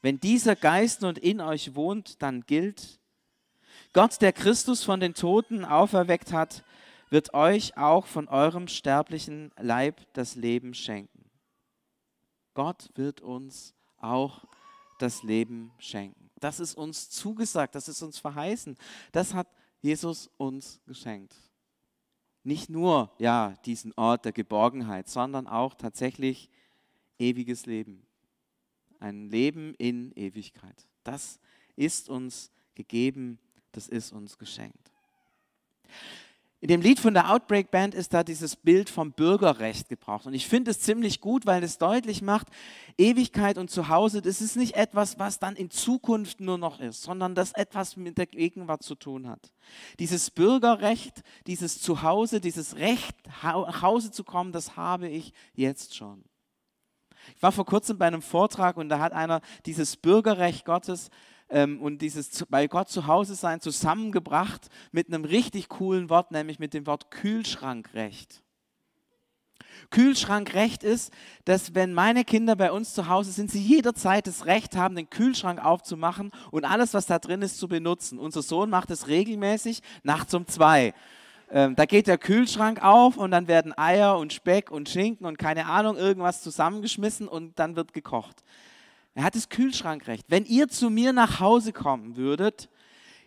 Wenn 0.00 0.18
dieser 0.20 0.56
Geist 0.56 1.02
nun 1.02 1.16
in 1.16 1.40
euch 1.40 1.74
wohnt, 1.74 2.22
dann 2.22 2.42
gilt, 2.46 2.98
Gott, 3.92 4.22
der 4.22 4.32
Christus 4.32 4.84
von 4.84 5.00
den 5.00 5.12
Toten 5.12 5.64
auferweckt 5.64 6.32
hat, 6.32 6.64
wird 7.10 7.34
euch 7.34 7.76
auch 7.76 8.06
von 8.06 8.28
eurem 8.28 8.68
sterblichen 8.68 9.52
Leib 9.58 10.00
das 10.14 10.34
Leben 10.34 10.72
schenken. 10.72 11.30
Gott 12.54 12.90
wird 12.94 13.20
uns 13.20 13.74
auch 13.98 14.44
das 14.98 15.22
Leben 15.22 15.72
schenken. 15.78 16.25
Das 16.40 16.60
ist 16.60 16.74
uns 16.74 17.10
zugesagt, 17.10 17.74
das 17.74 17.88
ist 17.88 18.02
uns 18.02 18.18
verheißen. 18.18 18.76
Das 19.12 19.34
hat 19.34 19.48
Jesus 19.80 20.30
uns 20.36 20.80
geschenkt 20.86 21.34
nicht 22.46 22.70
nur 22.70 23.10
ja, 23.18 23.56
diesen 23.64 23.92
Ort 23.94 24.24
der 24.24 24.30
Geborgenheit, 24.30 25.08
sondern 25.08 25.48
auch 25.48 25.74
tatsächlich 25.74 26.48
ewiges 27.18 27.66
Leben. 27.66 28.06
Ein 29.00 29.28
Leben 29.28 29.74
in 29.74 30.12
Ewigkeit. 30.12 30.86
Das 31.02 31.40
ist 31.74 32.08
uns 32.08 32.52
gegeben, 32.76 33.40
das 33.72 33.88
ist 33.88 34.12
uns 34.12 34.38
geschenkt. 34.38 34.92
In 36.66 36.70
dem 36.70 36.80
Lied 36.80 36.98
von 36.98 37.14
der 37.14 37.30
Outbreak 37.30 37.70
Band 37.70 37.94
ist 37.94 38.12
da 38.12 38.24
dieses 38.24 38.56
Bild 38.56 38.90
vom 38.90 39.12
Bürgerrecht 39.12 39.88
gebraucht. 39.88 40.26
Und 40.26 40.34
ich 40.34 40.48
finde 40.48 40.72
es 40.72 40.80
ziemlich 40.80 41.20
gut, 41.20 41.46
weil 41.46 41.62
es 41.62 41.78
deutlich 41.78 42.22
macht, 42.22 42.48
Ewigkeit 42.98 43.56
und 43.56 43.70
Zuhause, 43.70 44.20
das 44.20 44.40
ist 44.40 44.56
nicht 44.56 44.74
etwas, 44.74 45.16
was 45.20 45.38
dann 45.38 45.54
in 45.54 45.70
Zukunft 45.70 46.40
nur 46.40 46.58
noch 46.58 46.80
ist, 46.80 47.04
sondern 47.04 47.36
das 47.36 47.52
etwas 47.52 47.96
mit 47.96 48.18
der 48.18 48.26
Gegenwart 48.26 48.82
zu 48.82 48.96
tun 48.96 49.28
hat. 49.28 49.52
Dieses 50.00 50.32
Bürgerrecht, 50.32 51.22
dieses 51.46 51.80
Zuhause, 51.80 52.40
dieses 52.40 52.74
Recht, 52.74 53.14
nach 53.44 53.82
Hause 53.82 54.10
zu 54.10 54.24
kommen, 54.24 54.50
das 54.50 54.76
habe 54.76 55.06
ich 55.06 55.32
jetzt 55.54 55.94
schon. 55.94 56.24
Ich 57.36 57.42
war 57.44 57.52
vor 57.52 57.64
kurzem 57.64 57.96
bei 57.96 58.08
einem 58.08 58.22
Vortrag 58.22 58.76
und 58.76 58.88
da 58.88 58.98
hat 58.98 59.12
einer 59.12 59.40
dieses 59.66 59.96
Bürgerrecht 59.96 60.64
Gottes 60.64 61.10
ähm, 61.48 61.80
und 61.80 62.02
dieses 62.02 62.44
bei 62.48 62.66
Gott 62.66 62.88
zu 62.88 63.06
Hause 63.06 63.34
sein 63.34 63.60
zusammengebracht 63.60 64.68
mit 64.92 65.08
einem 65.08 65.24
richtig 65.24 65.68
coolen 65.68 66.10
Wort, 66.10 66.30
nämlich 66.32 66.58
mit 66.58 66.74
dem 66.74 66.86
Wort 66.86 67.10
Kühlschrankrecht. 67.10 68.42
Kühlschrankrecht 69.90 70.82
ist, 70.82 71.12
dass 71.44 71.74
wenn 71.74 71.92
meine 71.92 72.24
Kinder 72.24 72.56
bei 72.56 72.72
uns 72.72 72.94
zu 72.94 73.08
Hause 73.08 73.30
sind, 73.30 73.50
sie 73.50 73.62
jederzeit 73.62 74.26
das 74.26 74.46
Recht 74.46 74.76
haben, 74.76 74.96
den 74.96 75.10
Kühlschrank 75.10 75.64
aufzumachen 75.64 76.32
und 76.50 76.64
alles, 76.64 76.94
was 76.94 77.06
da 77.06 77.18
drin 77.18 77.42
ist, 77.42 77.58
zu 77.58 77.68
benutzen. 77.68 78.18
Unser 78.18 78.42
Sohn 78.42 78.70
macht 78.70 78.90
es 78.90 79.08
regelmäßig 79.08 79.82
nachts 80.02 80.34
um 80.34 80.46
zwei. 80.46 80.94
Ähm, 81.50 81.76
da 81.76 81.84
geht 81.84 82.08
der 82.08 82.18
Kühlschrank 82.18 82.82
auf 82.82 83.16
und 83.16 83.30
dann 83.30 83.46
werden 83.46 83.76
Eier 83.76 84.18
und 84.18 84.32
Speck 84.32 84.70
und 84.70 84.88
Schinken 84.88 85.26
und 85.26 85.38
keine 85.38 85.66
Ahnung, 85.66 85.96
irgendwas 85.96 86.42
zusammengeschmissen 86.42 87.28
und 87.28 87.58
dann 87.58 87.76
wird 87.76 87.92
gekocht. 87.92 88.42
Er 89.16 89.24
hat 89.24 89.34
das 89.34 89.48
Kühlschrankrecht. 89.48 90.26
Wenn 90.28 90.44
ihr 90.44 90.68
zu 90.68 90.90
mir 90.90 91.14
nach 91.14 91.40
Hause 91.40 91.72
kommen 91.72 92.16
würdet, 92.16 92.68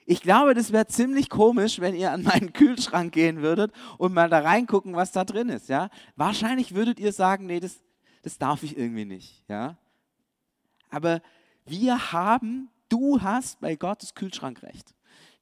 ich 0.06 0.22
glaube, 0.22 0.54
das 0.54 0.72
wäre 0.72 0.86
ziemlich 0.86 1.30
komisch, 1.30 1.80
wenn 1.80 1.96
ihr 1.96 2.12
an 2.12 2.22
meinen 2.22 2.54
Kühlschrank 2.54 3.12
gehen 3.12 3.42
würdet 3.42 3.74
und 3.98 4.14
mal 4.14 4.30
da 4.30 4.42
reingucken, 4.42 4.96
was 4.96 5.12
da 5.12 5.26
drin 5.26 5.50
ist. 5.50 5.68
Ja? 5.68 5.90
Wahrscheinlich 6.16 6.76
würdet 6.76 7.00
ihr 7.00 7.12
sagen, 7.12 7.48
nee, 7.48 7.60
das, 7.60 7.82
das 8.22 8.38
darf 8.38 8.62
ich 8.62 8.78
irgendwie 8.78 9.06
nicht. 9.06 9.44
Ja? 9.48 9.80
Aber 10.92 11.24
wir 11.66 12.12
haben, 12.12 12.70
du 12.88 13.20
hast 13.20 13.60
bei 13.60 13.76
Gott 13.76 14.04
das 14.04 14.14
Kühlschrankrecht. 14.14 14.94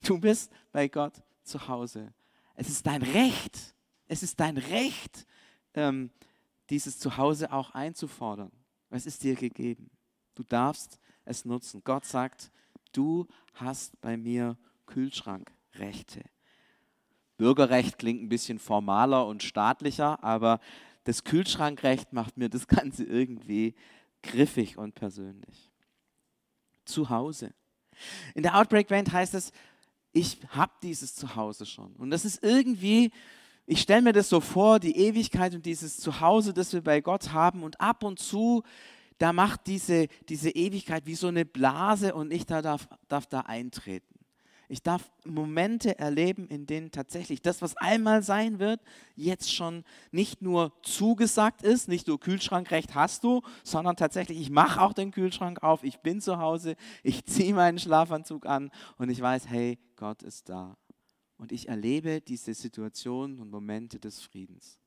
Du 0.06 0.18
bist 0.18 0.50
bei 0.72 0.88
Gott 0.88 1.22
zu 1.44 1.68
Hause. 1.68 2.14
Es 2.56 2.70
ist 2.70 2.88
dein 2.88 3.02
Recht, 3.02 3.76
es 4.08 4.24
ist 4.24 4.40
dein 4.40 4.58
Recht, 4.58 5.28
ähm, 5.74 6.10
dieses 6.70 7.00
Zuhause 7.00 7.52
auch 7.52 7.72
einzufordern. 7.72 8.52
Es 8.90 9.06
ist 9.06 9.24
dir 9.24 9.36
gegeben. 9.36 9.90
Du 10.38 10.44
darfst 10.44 11.00
es 11.26 11.46
nutzen. 11.46 11.82
Gott 11.84 12.06
sagt, 12.06 12.52
du 12.94 13.28
hast 13.56 14.00
bei 14.02 14.18
mir 14.18 14.56
Kühlschrankrechte. 14.86 16.24
Bürgerrecht 17.38 17.98
klingt 17.98 18.22
ein 18.22 18.30
bisschen 18.30 18.60
formaler 18.60 19.26
und 19.26 19.42
staatlicher, 19.42 20.24
aber 20.24 20.60
das 21.06 21.24
Kühlschrankrecht 21.24 22.14
macht 22.14 22.38
mir 22.38 22.50
das 22.50 22.68
Ganze 22.68 23.04
irgendwie 23.04 23.74
griffig 24.22 24.78
und 24.78 24.94
persönlich. 24.94 25.72
Zu 26.86 27.10
Hause. 27.10 27.52
In 28.36 28.44
der 28.44 28.60
Outbreak 28.60 28.90
Band 28.90 29.12
heißt 29.12 29.34
es, 29.34 29.52
ich 30.12 30.38
habe 30.50 30.74
dieses 30.84 31.16
Zuhause 31.16 31.66
schon. 31.66 31.94
Und 31.94 32.12
das 32.12 32.26
ist 32.26 32.44
irgendwie, 32.44 33.10
ich 33.66 33.82
stelle 33.82 34.04
mir 34.04 34.14
das 34.14 34.30
so 34.30 34.40
vor, 34.40 34.80
die 34.80 34.98
Ewigkeit 34.98 35.56
und 35.56 35.66
dieses 35.66 35.98
Zuhause, 35.98 36.54
das 36.54 36.74
wir 36.74 36.82
bei 36.82 37.02
Gott 37.02 37.34
haben. 37.34 37.64
Und 37.64 37.82
ab 37.82 38.04
und 38.04 38.20
zu 38.20 38.62
da 39.18 39.34
macht 39.34 39.68
diese, 39.68 40.08
diese 40.30 40.50
Ewigkeit 40.50 41.06
wie 41.06 41.16
so 41.16 41.28
eine 41.28 41.46
Blase 41.46 42.14
und 42.14 42.32
ich 42.32 42.46
da 42.46 42.62
darf, 42.62 42.88
darf 43.08 43.26
da 43.28 43.42
eintreten. 43.42 44.18
Ich 44.70 44.84
darf 44.84 45.10
Momente 45.24 45.98
erleben, 45.98 46.48
in 46.50 46.66
denen 46.66 46.92
tatsächlich 46.92 47.42
das, 47.42 47.62
was 47.62 47.78
einmal 47.78 48.22
sein 48.22 48.60
wird, 48.60 48.82
jetzt 49.16 49.54
schon 49.54 49.86
nicht 50.12 50.42
nur 50.42 50.74
zugesagt 50.82 51.62
ist, 51.62 51.88
nicht 51.88 52.08
nur 52.08 52.20
Kühlschrankrecht 52.20 52.94
hast 52.94 53.24
du, 53.24 53.42
sondern 53.64 53.96
tatsächlich, 53.96 54.40
ich 54.42 54.50
mache 54.50 54.82
auch 54.82 54.92
den 54.92 55.12
Kühlschrank 55.12 55.64
auf, 55.64 55.84
ich 55.84 56.00
bin 56.00 56.20
zu 56.20 56.40
Hause, 56.40 56.76
ich 57.02 57.26
ziehe 57.26 57.54
meinen 57.54 57.80
Schlafanzug 57.80 58.46
an 58.46 58.70
und 58.98 59.10
ich 59.10 59.22
weiß, 59.22 59.48
hey, 59.48 59.80
Gott 59.96 60.22
ist 60.22 60.50
da. 60.50 60.76
Und 61.38 61.54
ich 61.54 61.70
erlebe 61.70 62.20
diese 62.20 62.54
Situationen 62.54 63.40
und 63.40 63.50
Momente 63.50 64.00
des 64.00 64.20
Friedens. 64.20 64.80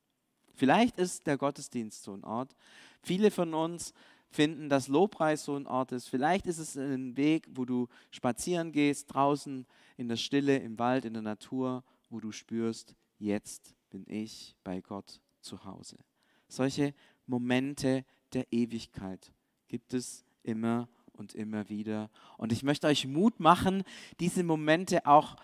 Vielleicht 0.55 0.99
ist 0.99 1.27
der 1.27 1.39
Gottesdienst 1.39 2.03
so 2.03 2.13
ein 2.13 2.25
Ort. 2.25 2.55
Viele 3.03 3.31
von 3.31 3.55
uns 3.55 3.95
finden, 4.31 4.69
dass 4.69 4.89
Lobpreis 4.89 5.45
so 5.45 5.57
ein 5.57 5.67
Ort 5.67 5.93
ist. 5.93 6.09
Vielleicht 6.09 6.47
ist 6.47 6.59
es 6.59 6.77
ein 6.77 7.17
Weg, 7.17 7.49
wo 7.51 7.65
du 7.65 7.89
spazieren 8.11 8.73
gehst, 8.73 9.13
draußen 9.13 9.67
in 9.97 10.09
der 10.09 10.17
Stille, 10.17 10.57
im 10.59 10.79
Wald, 10.79 11.05
in 11.05 11.13
der 11.13 11.23
Natur, 11.23 11.85
wo 12.09 12.21
du 12.21 12.33
spürst, 12.33 12.95
jetzt 13.19 13.75
bin 13.91 14.05
ich 14.09 14.57
bei 14.65 14.81
Gott 14.81 15.21
zu 15.41 15.65
Hause. 15.65 15.97
Solche 16.49 16.95
Momente 17.27 18.05
der 18.33 18.53
Ewigkeit 18.53 19.33
gibt 19.69 19.95
es 19.95 20.25
immer 20.43 20.89
und 21.13 21.35
immer 21.35 21.69
wieder. 21.69 22.11
Und 22.39 22.53
ich 22.53 22.63
möchte 22.63 22.87
euch 22.87 23.07
Mut 23.07 23.41
machen, 23.41 23.83
diese 24.21 24.43
Momente 24.43 25.07
auch 25.07 25.37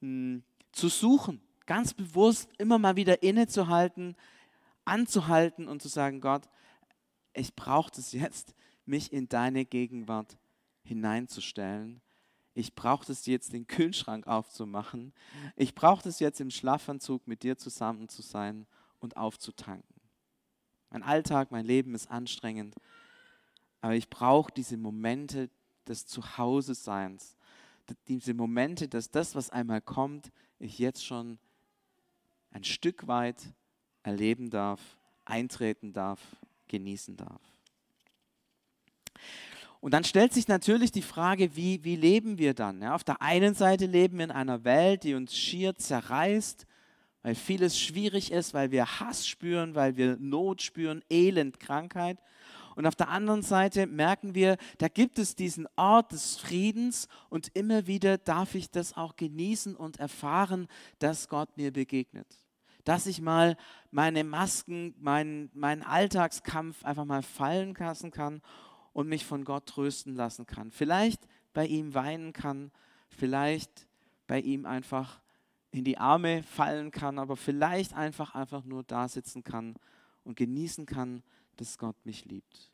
mh, 0.00 0.08
hm, 0.08 0.42
zu 0.72 0.88
suchen, 0.88 1.40
ganz 1.64 1.94
bewusst 1.94 2.48
immer 2.58 2.78
mal 2.78 2.96
wieder 2.96 3.22
innezuhalten, 3.22 4.14
anzuhalten 4.84 5.68
und 5.68 5.82
zu 5.82 5.88
sagen, 5.88 6.20
Gott, 6.20 6.48
ich 7.36 7.54
brauche 7.54 7.90
es 7.96 8.12
jetzt, 8.12 8.54
mich 8.84 9.12
in 9.12 9.28
deine 9.28 9.64
Gegenwart 9.64 10.38
hineinzustellen. 10.84 12.00
Ich 12.54 12.74
brauche 12.74 13.10
es 13.12 13.26
jetzt, 13.26 13.52
den 13.52 13.66
Kühlschrank 13.66 14.26
aufzumachen. 14.26 15.12
Ich 15.56 15.74
brauche 15.74 16.08
es 16.08 16.20
jetzt, 16.20 16.40
im 16.40 16.50
Schlafanzug 16.50 17.26
mit 17.26 17.42
dir 17.42 17.58
zusammen 17.58 18.08
zu 18.08 18.22
sein 18.22 18.66
und 19.00 19.16
aufzutanken. 19.16 20.00
Mein 20.90 21.02
Alltag, 21.02 21.50
mein 21.50 21.66
Leben 21.66 21.94
ist 21.94 22.10
anstrengend, 22.10 22.74
aber 23.80 23.94
ich 23.94 24.08
brauche 24.08 24.52
diese 24.52 24.76
Momente 24.76 25.50
des 25.86 26.06
Zuhause-Seins, 26.06 27.36
diese 28.08 28.34
Momente, 28.34 28.88
dass 28.88 29.10
das, 29.10 29.34
was 29.34 29.50
einmal 29.50 29.80
kommt, 29.80 30.32
ich 30.58 30.78
jetzt 30.78 31.04
schon 31.04 31.38
ein 32.50 32.64
Stück 32.64 33.06
weit 33.06 33.52
erleben 34.02 34.48
darf, 34.48 34.80
eintreten 35.24 35.92
darf 35.92 36.20
genießen 36.68 37.16
darf. 37.16 37.40
Und 39.80 39.92
dann 39.92 40.04
stellt 40.04 40.32
sich 40.32 40.48
natürlich 40.48 40.90
die 40.90 41.02
Frage, 41.02 41.54
wie, 41.54 41.84
wie 41.84 41.96
leben 41.96 42.38
wir 42.38 42.54
dann? 42.54 42.82
Ja, 42.82 42.94
auf 42.94 43.04
der 43.04 43.22
einen 43.22 43.54
Seite 43.54 43.86
leben 43.86 44.18
wir 44.18 44.24
in 44.24 44.30
einer 44.30 44.64
Welt, 44.64 45.04
die 45.04 45.14
uns 45.14 45.36
schier 45.36 45.76
zerreißt, 45.76 46.66
weil 47.22 47.34
vieles 47.34 47.78
schwierig 47.78 48.32
ist, 48.32 48.54
weil 48.54 48.70
wir 48.70 49.00
Hass 49.00 49.26
spüren, 49.26 49.74
weil 49.74 49.96
wir 49.96 50.16
Not 50.18 50.62
spüren, 50.62 51.04
Elend, 51.10 51.60
Krankheit. 51.60 52.18
Und 52.74 52.86
auf 52.86 52.94
der 52.94 53.08
anderen 53.08 53.42
Seite 53.42 53.86
merken 53.86 54.34
wir, 54.34 54.58
da 54.78 54.88
gibt 54.88 55.18
es 55.18 55.34
diesen 55.34 55.66
Ort 55.76 56.12
des 56.12 56.36
Friedens 56.36 57.08
und 57.30 57.48
immer 57.54 57.86
wieder 57.86 58.18
darf 58.18 58.54
ich 58.54 58.70
das 58.70 58.96
auch 58.96 59.16
genießen 59.16 59.74
und 59.74 59.98
erfahren, 59.98 60.68
dass 60.98 61.28
Gott 61.28 61.56
mir 61.56 61.72
begegnet. 61.72 62.26
Dass 62.86 63.06
ich 63.06 63.20
mal 63.20 63.56
meine 63.90 64.22
Masken, 64.22 64.94
meinen, 65.00 65.50
meinen 65.52 65.82
Alltagskampf 65.82 66.84
einfach 66.84 67.04
mal 67.04 67.22
fallen 67.22 67.74
lassen 67.74 68.12
kann 68.12 68.40
und 68.92 69.08
mich 69.08 69.26
von 69.26 69.44
Gott 69.44 69.66
trösten 69.66 70.14
lassen 70.14 70.46
kann. 70.46 70.70
Vielleicht 70.70 71.26
bei 71.52 71.66
ihm 71.66 71.94
weinen 71.94 72.32
kann, 72.32 72.70
vielleicht 73.10 73.88
bei 74.28 74.40
ihm 74.40 74.66
einfach 74.66 75.20
in 75.72 75.82
die 75.82 75.98
Arme 75.98 76.44
fallen 76.44 76.92
kann, 76.92 77.18
aber 77.18 77.36
vielleicht 77.36 77.92
einfach 77.92 78.36
einfach 78.36 78.64
nur 78.64 78.84
da 78.84 79.08
sitzen 79.08 79.42
kann 79.42 79.74
und 80.22 80.36
genießen 80.36 80.86
kann, 80.86 81.24
dass 81.56 81.78
Gott 81.78 81.96
mich 82.04 82.24
liebt. 82.24 82.70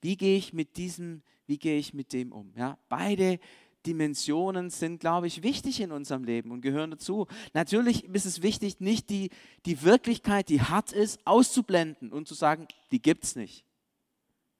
Wie 0.00 0.16
gehe 0.16 0.36
ich 0.36 0.52
mit 0.52 0.76
diesem, 0.76 1.22
wie 1.46 1.58
gehe 1.58 1.78
ich 1.78 1.94
mit 1.94 2.12
dem 2.12 2.32
um? 2.32 2.52
Ja, 2.56 2.78
beide 2.88 3.38
Dimensionen 3.86 4.70
sind, 4.70 5.00
glaube 5.00 5.26
ich, 5.26 5.42
wichtig 5.42 5.80
in 5.80 5.92
unserem 5.92 6.24
Leben 6.24 6.50
und 6.50 6.60
gehören 6.60 6.90
dazu. 6.90 7.26
Natürlich 7.54 8.04
ist 8.04 8.26
es 8.26 8.42
wichtig, 8.42 8.80
nicht 8.80 9.10
die, 9.10 9.30
die 9.66 9.82
Wirklichkeit, 9.82 10.48
die 10.48 10.60
hart 10.60 10.92
ist, 10.92 11.20
auszublenden 11.26 12.12
und 12.12 12.28
zu 12.28 12.34
sagen, 12.34 12.68
die 12.90 13.02
gibt 13.02 13.24
es 13.24 13.36
nicht. 13.36 13.64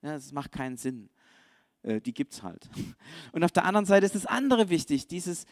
Ja, 0.02 0.14
das 0.14 0.32
macht 0.32 0.52
keinen 0.52 0.76
Sinn. 0.76 1.08
Äh, 1.82 2.00
die 2.00 2.12
gibt 2.12 2.32
es 2.32 2.42
halt. 2.42 2.68
Und 3.32 3.44
auf 3.44 3.52
der 3.52 3.64
anderen 3.64 3.86
Seite 3.86 4.06
ist 4.06 4.14
das 4.14 4.26
andere 4.26 4.68
wichtig, 4.68 5.06
dieses 5.06 5.46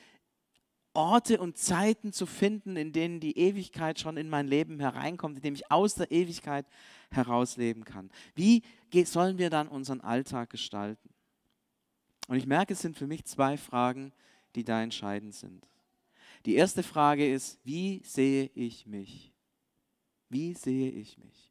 Orte 0.93 1.41
und 1.41 1.57
Zeiten 1.57 2.13
zu 2.13 2.27
finden, 2.27 2.77
in 2.77 2.93
denen 2.93 3.21
die 3.21 3.39
Ewigkeit 3.39 4.01
schon 4.01 4.17
in 4.17 4.29
mein 4.29 4.49
Leben 4.49 4.81
hereinkommt, 4.81 5.37
in 5.37 5.43
dem 5.43 5.55
ich 5.55 5.71
aus 5.71 5.95
der 5.95 6.11
Ewigkeit 6.11 6.67
herausleben 7.13 7.85
kann. 7.85 8.11
Wie 8.35 8.65
sollen 9.05 9.39
wir 9.39 9.51
dann 9.51 9.69
unseren 9.69 10.01
Alltag 10.01 10.51
gestalten? 10.51 11.11
Und 12.31 12.37
ich 12.37 12.47
merke, 12.47 12.75
es 12.75 12.81
sind 12.81 12.97
für 12.97 13.09
mich 13.09 13.25
zwei 13.25 13.57
Fragen, 13.57 14.13
die 14.55 14.63
da 14.63 14.81
entscheidend 14.81 15.35
sind. 15.35 15.67
Die 16.47 16.55
erste 16.55 16.85
Frage 16.85 17.29
ist, 17.29 17.59
wie 17.65 18.03
sehe 18.05 18.49
ich 18.55 18.87
mich? 18.87 19.33
Wie 20.29 20.55
sehe 20.55 20.91
ich 20.91 21.19
mich? 21.19 21.51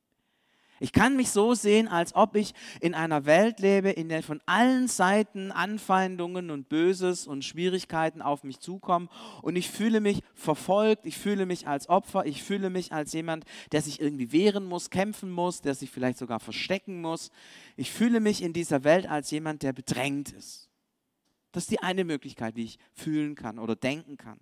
Ich 0.79 0.93
kann 0.93 1.17
mich 1.17 1.31
so 1.31 1.53
sehen, 1.53 1.89
als 1.89 2.15
ob 2.15 2.37
ich 2.37 2.53
in 2.79 2.93
einer 2.95 3.25
Welt 3.25 3.59
lebe, 3.59 3.89
in 3.89 4.07
der 4.07 4.23
von 4.23 4.39
allen 4.45 4.87
Seiten 4.87 5.51
Anfeindungen 5.51 6.49
und 6.49 6.69
Böses 6.69 7.27
und 7.27 7.43
Schwierigkeiten 7.43 8.21
auf 8.21 8.45
mich 8.45 8.61
zukommen. 8.61 9.09
Und 9.41 9.57
ich 9.57 9.69
fühle 9.69 9.99
mich 9.99 10.23
verfolgt, 10.33 11.05
ich 11.05 11.17
fühle 11.17 11.45
mich 11.45 11.67
als 11.67 11.89
Opfer, 11.89 12.25
ich 12.25 12.41
fühle 12.41 12.69
mich 12.69 12.93
als 12.93 13.11
jemand, 13.11 13.43
der 13.73 13.81
sich 13.81 13.99
irgendwie 13.99 14.31
wehren 14.31 14.63
muss, 14.63 14.89
kämpfen 14.89 15.29
muss, 15.29 15.59
der 15.59 15.75
sich 15.75 15.91
vielleicht 15.91 16.19
sogar 16.19 16.39
verstecken 16.39 17.01
muss. 17.01 17.31
Ich 17.75 17.91
fühle 17.91 18.21
mich 18.21 18.41
in 18.41 18.53
dieser 18.53 18.85
Welt 18.85 19.09
als 19.09 19.29
jemand, 19.31 19.61
der 19.63 19.73
bedrängt 19.73 20.31
ist. 20.31 20.68
Das 21.51 21.63
ist 21.63 21.71
die 21.71 21.79
eine 21.79 22.03
Möglichkeit, 22.03 22.55
wie 22.55 22.65
ich 22.65 22.79
fühlen 22.93 23.35
kann 23.35 23.59
oder 23.59 23.75
denken 23.75 24.17
kann. 24.17 24.39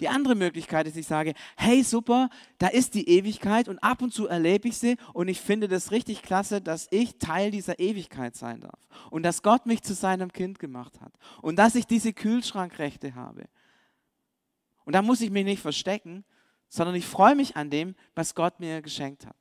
Die 0.00 0.08
andere 0.08 0.34
Möglichkeit 0.34 0.86
ist, 0.86 0.96
ich 0.96 1.06
sage, 1.06 1.34
hey 1.56 1.82
super, 1.82 2.28
da 2.58 2.68
ist 2.68 2.94
die 2.94 3.08
Ewigkeit 3.08 3.68
und 3.68 3.78
ab 3.78 4.02
und 4.02 4.12
zu 4.12 4.26
erlebe 4.26 4.68
ich 4.68 4.78
sie 4.78 4.96
und 5.12 5.28
ich 5.28 5.40
finde 5.40 5.68
das 5.68 5.90
richtig 5.90 6.22
klasse, 6.22 6.60
dass 6.60 6.88
ich 6.90 7.18
Teil 7.18 7.50
dieser 7.50 7.78
Ewigkeit 7.78 8.36
sein 8.36 8.60
darf 8.60 8.80
und 9.10 9.22
dass 9.22 9.42
Gott 9.42 9.66
mich 9.66 9.82
zu 9.82 9.94
seinem 9.94 10.32
Kind 10.32 10.58
gemacht 10.58 11.00
hat 11.00 11.12
und 11.40 11.56
dass 11.56 11.74
ich 11.74 11.86
diese 11.86 12.12
Kühlschrankrechte 12.12 13.14
habe. 13.14 13.44
Und 14.84 14.94
da 14.94 15.02
muss 15.02 15.20
ich 15.20 15.30
mich 15.30 15.44
nicht 15.44 15.62
verstecken, 15.62 16.24
sondern 16.68 16.94
ich 16.94 17.06
freue 17.06 17.34
mich 17.34 17.56
an 17.56 17.70
dem, 17.70 17.94
was 18.14 18.34
Gott 18.34 18.60
mir 18.60 18.82
geschenkt 18.82 19.26
hat. 19.26 19.36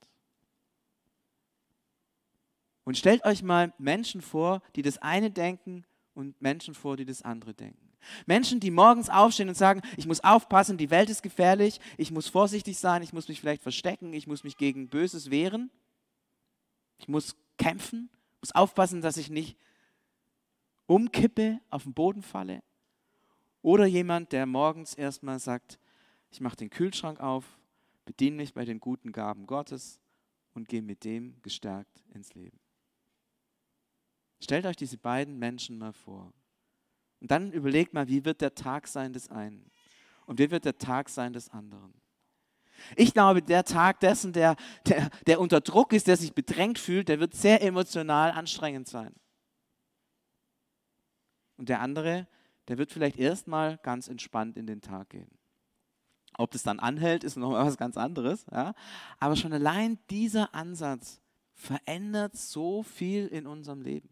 Und 2.83 2.97
stellt 2.97 3.23
euch 3.25 3.43
mal 3.43 3.73
Menschen 3.77 4.21
vor, 4.21 4.61
die 4.75 4.81
das 4.81 4.97
eine 4.97 5.29
denken 5.31 5.85
und 6.19 6.41
Menschen 6.41 6.73
vor, 6.73 6.97
die 6.97 7.05
das 7.05 7.21
andere 7.21 7.53
denken. 7.53 7.89
Menschen, 8.25 8.59
die 8.59 8.71
morgens 8.71 9.09
aufstehen 9.09 9.49
und 9.49 9.55
sagen, 9.55 9.81
ich 9.97 10.05
muss 10.05 10.23
aufpassen, 10.23 10.77
die 10.77 10.89
Welt 10.89 11.09
ist 11.09 11.23
gefährlich, 11.23 11.79
ich 11.97 12.11
muss 12.11 12.27
vorsichtig 12.27 12.77
sein, 12.77 13.01
ich 13.01 13.13
muss 13.13 13.27
mich 13.27 13.39
vielleicht 13.39 13.63
verstecken, 13.63 14.13
ich 14.13 14.27
muss 14.27 14.43
mich 14.43 14.57
gegen 14.57 14.89
Böses 14.89 15.29
wehren, 15.31 15.71
ich 16.97 17.07
muss 17.07 17.35
kämpfen, 17.57 18.09
muss 18.41 18.53
aufpassen, 18.53 19.01
dass 19.01 19.17
ich 19.17 19.29
nicht 19.29 19.57
umkippe, 20.85 21.59
auf 21.69 21.83
den 21.83 21.93
Boden 21.93 22.21
falle. 22.21 22.61
Oder 23.61 23.85
jemand, 23.85 24.31
der 24.31 24.45
morgens 24.45 24.93
erstmal 24.93 25.39
sagt, 25.39 25.79
ich 26.31 26.41
mache 26.41 26.55
den 26.55 26.69
Kühlschrank 26.69 27.19
auf, 27.19 27.59
bediene 28.05 28.37
mich 28.37 28.53
bei 28.53 28.65
den 28.65 28.79
guten 28.79 29.11
Gaben 29.11 29.45
Gottes 29.45 29.99
und 30.53 30.69
gehe 30.69 30.81
mit 30.81 31.03
dem 31.03 31.41
gestärkt 31.41 32.03
ins 32.13 32.33
Leben. 32.33 32.59
Stellt 34.41 34.65
euch 34.65 34.75
diese 34.75 34.97
beiden 34.97 35.37
Menschen 35.37 35.77
mal 35.77 35.93
vor. 35.93 36.33
Und 37.19 37.31
dann 37.31 37.51
überlegt 37.51 37.93
mal, 37.93 38.07
wie 38.07 38.23
wird 38.25 38.41
der 38.41 38.55
Tag 38.55 38.87
sein 38.87 39.13
des 39.13 39.29
einen 39.29 39.69
und 40.25 40.39
wie 40.39 40.51
wird 40.51 40.65
der 40.65 40.77
Tag 40.77 41.09
sein 41.09 41.33
des 41.33 41.49
anderen. 41.49 41.93
Ich 42.95 43.13
glaube, 43.13 43.41
der 43.41 43.65
Tag 43.65 43.99
dessen, 43.99 44.31
der, 44.31 44.55
der, 44.87 45.09
der 45.27 45.41
unter 45.41 45.59
Druck 45.59 45.91
ist, 45.91 46.07
der 46.07 46.15
sich 46.15 46.33
bedrängt 46.33 46.79
fühlt, 46.79 47.09
der 47.09 47.19
wird 47.19 47.35
sehr 47.35 47.61
emotional 47.61 48.31
anstrengend 48.31 48.87
sein. 48.87 49.13
Und 51.57 51.67
der 51.67 51.81
andere, 51.81 52.27
der 52.69 52.77
wird 52.77 52.91
vielleicht 52.91 53.17
erstmal 53.17 53.77
ganz 53.79 54.07
entspannt 54.07 54.55
in 54.55 54.65
den 54.65 54.81
Tag 54.81 55.09
gehen. 55.09 55.29
Ob 56.37 56.51
das 56.51 56.63
dann 56.63 56.79
anhält, 56.79 57.25
ist 57.25 57.35
noch 57.35 57.51
was 57.51 57.75
ganz 57.75 57.97
anderes. 57.97 58.45
Ja? 58.49 58.73
Aber 59.19 59.35
schon 59.35 59.51
allein 59.51 59.99
dieser 60.09 60.55
Ansatz 60.55 61.19
verändert 61.53 62.37
so 62.37 62.83
viel 62.83 63.27
in 63.27 63.45
unserem 63.45 63.81
Leben. 63.81 64.09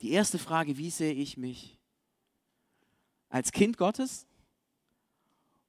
Die 0.00 0.10
erste 0.10 0.38
Frage, 0.38 0.76
wie 0.76 0.90
sehe 0.90 1.12
ich 1.12 1.36
mich? 1.36 1.78
Als 3.28 3.52
Kind 3.52 3.76
Gottes 3.76 4.26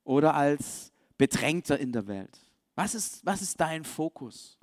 oder 0.04 0.36
als 0.36 0.92
Bedrängter 1.18 1.80
in 1.80 1.92
der 1.92 2.08
Welt? 2.08 2.40
Was 2.76 2.96
ist, 2.96 3.26
was 3.26 3.42
ist 3.42 3.60
dein 3.60 3.84
Fokus? 3.84 4.58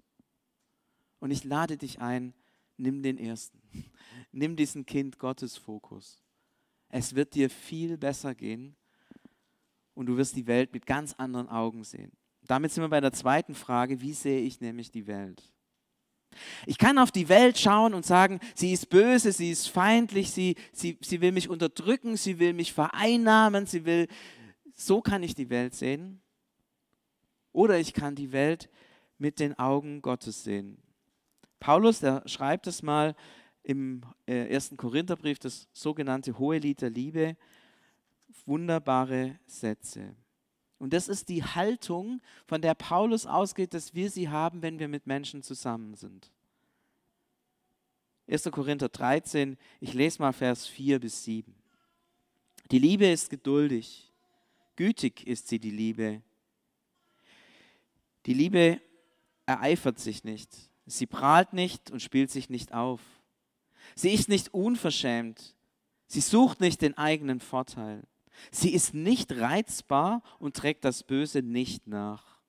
Und 1.19 1.31
ich 1.31 1.45
lade 1.45 1.77
dich 1.77 2.01
ein, 2.01 2.35
nimm 2.77 3.03
den 3.03 3.19
ersten. 3.19 3.61
Nimm 4.33 4.57
diesen 4.57 4.87
Kind 4.87 5.19
Gottes 5.19 5.57
Fokus. 5.57 6.23
Es 6.89 7.15
wird 7.15 7.35
dir 7.35 7.51
viel 7.51 7.99
besser 7.99 8.35
gehen 8.35 8.77
und 9.95 10.07
du 10.07 10.17
wirst 10.17 10.37
die 10.37 10.47
Welt 10.47 10.73
mit 10.73 10.87
ganz 10.87 11.13
anderen 11.15 11.49
Augen 11.49 11.85
sehen. 11.85 12.13
Damit 12.43 12.73
sind 12.73 12.83
wir 12.83 12.89
bei 12.89 13.01
der 13.01 13.13
zweiten 13.13 13.55
Frage, 13.55 14.01
wie 14.01 14.13
sehe 14.13 14.41
ich 14.41 14.61
nämlich 14.61 14.91
die 14.91 15.07
Welt? 15.07 15.43
Ich 16.67 16.79
kann 16.79 16.99
auf 16.99 17.11
die 17.11 17.29
Welt 17.29 17.59
schauen 17.59 17.95
und 17.95 18.07
sagen, 18.07 18.41
sie 18.55 18.73
ist 18.73 18.89
böse, 18.89 19.33
sie 19.33 19.51
ist 19.51 19.69
feindlich, 19.69 20.31
sie, 20.31 20.57
sie, 20.73 20.99
sie 21.01 21.21
will 21.21 21.33
mich 21.33 21.49
unterdrücken, 21.49 22.17
sie 22.17 22.39
will 22.39 22.53
mich 22.53 22.73
vereinnahmen, 22.73 23.67
sie 23.67 23.85
will... 23.85 24.09
So 24.75 25.03
kann 25.03 25.23
ich 25.23 25.35
die 25.35 25.51
Welt 25.51 25.75
sehen. 25.75 26.23
Oder 27.53 27.79
ich 27.79 27.93
kann 27.93 28.15
die 28.15 28.33
Welt 28.33 28.71
mit 29.19 29.39
den 29.39 29.59
Augen 29.59 30.03
Gottes 30.03 30.45
sehen. 30.45 30.79
Paulus, 31.61 32.01
der 32.01 32.23
schreibt 32.27 32.67
es 32.67 32.83
mal 32.83 33.15
im 33.63 34.03
äh, 34.27 34.49
ersten 34.49 34.77
Korintherbrief, 34.77 35.39
das 35.39 35.69
sogenannte 35.73 36.39
Hohelied 36.39 36.81
der 36.81 36.91
Liebe. 36.91 37.37
Wunderbare 38.47 39.39
Sätze. 39.47 40.17
Und 40.83 40.93
das 40.93 41.07
ist 41.07 41.29
die 41.29 41.45
Haltung, 41.45 42.21
von 42.45 42.61
der 42.61 42.75
Paulus 42.75 43.25
ausgeht, 43.25 43.73
dass 43.73 43.95
wir 43.95 44.11
sie 44.11 44.31
haben, 44.31 44.63
wenn 44.63 44.81
wir 44.81 44.89
mit 44.89 45.07
Menschen 45.07 45.41
zusammen 45.41 45.95
sind. 45.95 46.33
1. 48.27 48.51
Korinther 48.51 48.89
13, 48.89 49.59
ich 49.79 49.95
lese 49.95 50.21
mal 50.21 50.33
Vers 50.33 50.67
4 50.67 50.99
bis 50.99 51.23
7. 51.23 51.55
Die 52.73 52.81
Liebe 52.81 53.07
ist 53.07 53.31
geduldig, 53.31 54.13
gütig 54.75 55.25
ist 55.25 55.47
sie, 55.47 55.61
die 55.61 55.71
Liebe. 55.71 56.21
Die 58.27 58.35
Liebe 58.35 58.81
ereifert 59.47 60.01
sich 60.01 60.25
nicht, 60.25 60.51
sie 60.87 61.07
prahlt 61.07 61.53
nicht 61.53 61.93
und 61.93 62.03
spielt 62.03 62.33
sich 62.33 62.51
nicht 62.51 62.75
auf. 62.75 63.01
Sie 63.95 64.13
ist 64.13 64.29
nicht 64.29 64.53
unverschämt, 64.53 65.55
sie 66.09 66.23
sucht 66.23 66.59
nicht 66.59 66.83
den 66.83 66.99
eigenen 66.99 67.39
Vorteil. 67.39 68.03
Sie 68.51 68.73
ist 68.73 68.95
nicht 68.95 69.33
reizbar 69.33 70.23
und 70.39 70.57
trägt 70.57 70.85
das 70.85 71.03
Böse 71.03 71.43
nicht 71.43 71.87
nach. 71.87 72.41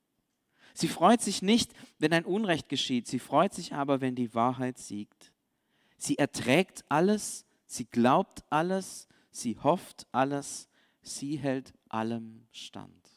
Sie 0.74 0.88
freut 0.88 1.22
sich 1.22 1.42
nicht, 1.42 1.72
wenn 2.00 2.14
ein 2.14 2.26
Unrecht 2.26 2.68
geschieht, 2.68 3.08
sie 3.08 3.20
freut 3.20 3.54
sich 3.54 3.74
aber, 3.74 4.02
wenn 4.02 4.16
die 4.16 4.34
Wahrheit 4.34 4.78
siegt. 4.78 5.32
Sie 5.98 6.18
erträgt 6.18 6.84
alles, 6.90 7.46
sie 7.68 7.86
glaubt 7.86 8.44
alles, 8.50 9.08
sie 9.30 9.58
hofft 9.60 10.08
alles, 10.12 10.68
sie 11.02 11.38
hält 11.38 11.74
allem 11.90 12.48
stand. 12.52 13.10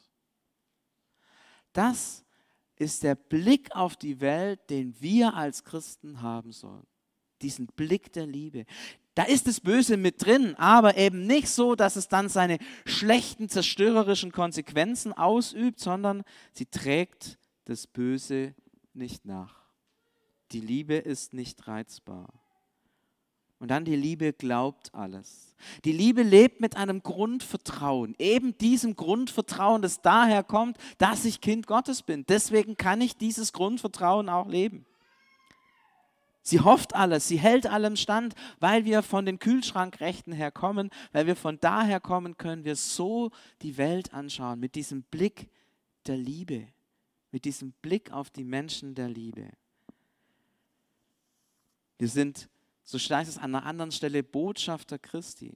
Das 1.72 2.24
ist 2.76 3.02
der 3.02 3.14
Blick 3.14 3.74
auf 3.74 3.96
die 3.96 4.20
Welt, 4.20 4.68
den 4.68 5.00
wir 5.00 5.34
als 5.34 5.64
Christen 5.64 6.20
haben 6.20 6.52
sollen. 6.52 6.86
diesen 7.42 7.66
Blick 7.66 8.12
der 8.14 8.26
Liebe. 8.26 8.64
Da 9.16 9.22
ist 9.22 9.46
das 9.46 9.60
Böse 9.60 9.96
mit 9.96 10.26
drin, 10.26 10.54
aber 10.56 10.98
eben 10.98 11.26
nicht 11.26 11.48
so, 11.48 11.74
dass 11.74 11.96
es 11.96 12.06
dann 12.06 12.28
seine 12.28 12.58
schlechten, 12.84 13.48
zerstörerischen 13.48 14.30
Konsequenzen 14.30 15.14
ausübt, 15.14 15.80
sondern 15.80 16.22
sie 16.52 16.66
trägt 16.66 17.38
das 17.64 17.86
Böse 17.86 18.54
nicht 18.92 19.24
nach. 19.24 19.54
Die 20.52 20.60
Liebe 20.60 20.96
ist 20.96 21.32
nicht 21.32 21.66
reizbar. 21.66 22.28
Und 23.58 23.70
dann 23.70 23.86
die 23.86 23.96
Liebe 23.96 24.34
glaubt 24.34 24.94
alles. 24.94 25.54
Die 25.86 25.92
Liebe 25.92 26.22
lebt 26.22 26.60
mit 26.60 26.76
einem 26.76 27.02
Grundvertrauen, 27.02 28.14
eben 28.18 28.58
diesem 28.58 28.96
Grundvertrauen, 28.96 29.80
das 29.80 30.02
daher 30.02 30.44
kommt, 30.44 30.76
dass 30.98 31.24
ich 31.24 31.40
Kind 31.40 31.66
Gottes 31.66 32.02
bin. 32.02 32.26
Deswegen 32.28 32.76
kann 32.76 33.00
ich 33.00 33.16
dieses 33.16 33.54
Grundvertrauen 33.54 34.28
auch 34.28 34.46
leben. 34.46 34.84
Sie 36.46 36.60
hofft 36.60 36.94
alles, 36.94 37.26
sie 37.26 37.38
hält 37.38 37.66
allem 37.66 37.96
stand, 37.96 38.36
weil 38.60 38.84
wir 38.84 39.02
von 39.02 39.26
den 39.26 39.40
Kühlschrankrechten 39.40 40.32
her 40.32 40.52
kommen, 40.52 40.90
weil 41.10 41.26
wir 41.26 41.34
von 41.34 41.58
daher 41.58 41.98
kommen, 41.98 42.36
können 42.36 42.64
wir 42.64 42.76
so 42.76 43.32
die 43.62 43.76
Welt 43.78 44.14
anschauen, 44.14 44.60
mit 44.60 44.76
diesem 44.76 45.02
Blick 45.02 45.48
der 46.06 46.16
Liebe, 46.16 46.68
mit 47.32 47.46
diesem 47.46 47.72
Blick 47.82 48.12
auf 48.12 48.30
die 48.30 48.44
Menschen 48.44 48.94
der 48.94 49.08
Liebe. 49.08 49.50
Wir 51.98 52.06
sind, 52.06 52.48
so 52.84 52.96
heißt 52.96 53.28
es 53.28 53.38
an 53.38 53.52
einer 53.52 53.66
anderen 53.66 53.90
Stelle, 53.90 54.22
Botschafter 54.22 55.00
Christi. 55.00 55.52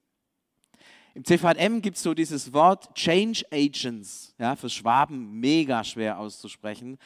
Im 1.14 1.24
CVM 1.24 1.82
gibt 1.82 1.98
es 1.98 2.02
so 2.02 2.14
dieses 2.14 2.52
Wort 2.52 2.92
Change 2.96 3.44
Agents, 3.52 4.34
ja, 4.38 4.56
für 4.56 4.68
Schwaben 4.68 5.38
mega 5.38 5.84
schwer 5.84 6.18
auszusprechen. 6.18 6.98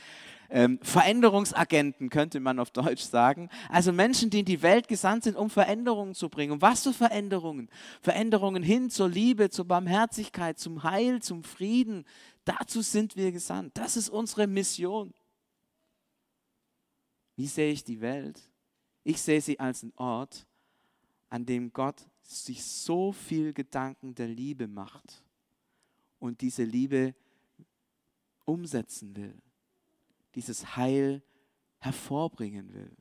Ähm, 0.50 0.78
Veränderungsagenten 0.82 2.10
könnte 2.10 2.40
man 2.40 2.58
auf 2.58 2.70
Deutsch 2.70 3.02
sagen. 3.02 3.48
Also 3.68 3.92
Menschen, 3.92 4.30
die 4.30 4.40
in 4.40 4.44
die 4.44 4.62
Welt 4.62 4.88
gesandt 4.88 5.24
sind, 5.24 5.36
um 5.36 5.50
Veränderungen 5.50 6.14
zu 6.14 6.28
bringen. 6.28 6.52
Und 6.52 6.62
was 6.62 6.82
für 6.82 6.92
Veränderungen? 6.92 7.68
Veränderungen 8.00 8.62
hin 8.62 8.90
zur 8.90 9.08
Liebe, 9.08 9.50
zur 9.50 9.64
Barmherzigkeit, 9.66 10.58
zum 10.58 10.82
Heil, 10.82 11.22
zum 11.22 11.44
Frieden. 11.44 12.04
Dazu 12.44 12.82
sind 12.82 13.16
wir 13.16 13.32
gesandt. 13.32 13.76
Das 13.76 13.96
ist 13.96 14.08
unsere 14.08 14.46
Mission. 14.46 15.14
Wie 17.36 17.46
sehe 17.46 17.72
ich 17.72 17.82
die 17.82 18.00
Welt? 18.00 18.40
Ich 19.02 19.20
sehe 19.20 19.40
sie 19.40 19.58
als 19.58 19.82
einen 19.82 19.92
Ort, 19.96 20.46
an 21.30 21.44
dem 21.46 21.72
Gott 21.72 22.06
sich 22.22 22.64
so 22.64 23.12
viel 23.12 23.52
Gedanken 23.52 24.14
der 24.14 24.28
Liebe 24.28 24.66
macht 24.66 25.22
und 26.20 26.40
diese 26.40 26.64
Liebe 26.64 27.14
umsetzen 28.46 29.14
will 29.16 29.43
dieses 30.34 30.76
Heil 30.76 31.22
hervorbringen 31.78 32.72
will. 32.72 32.96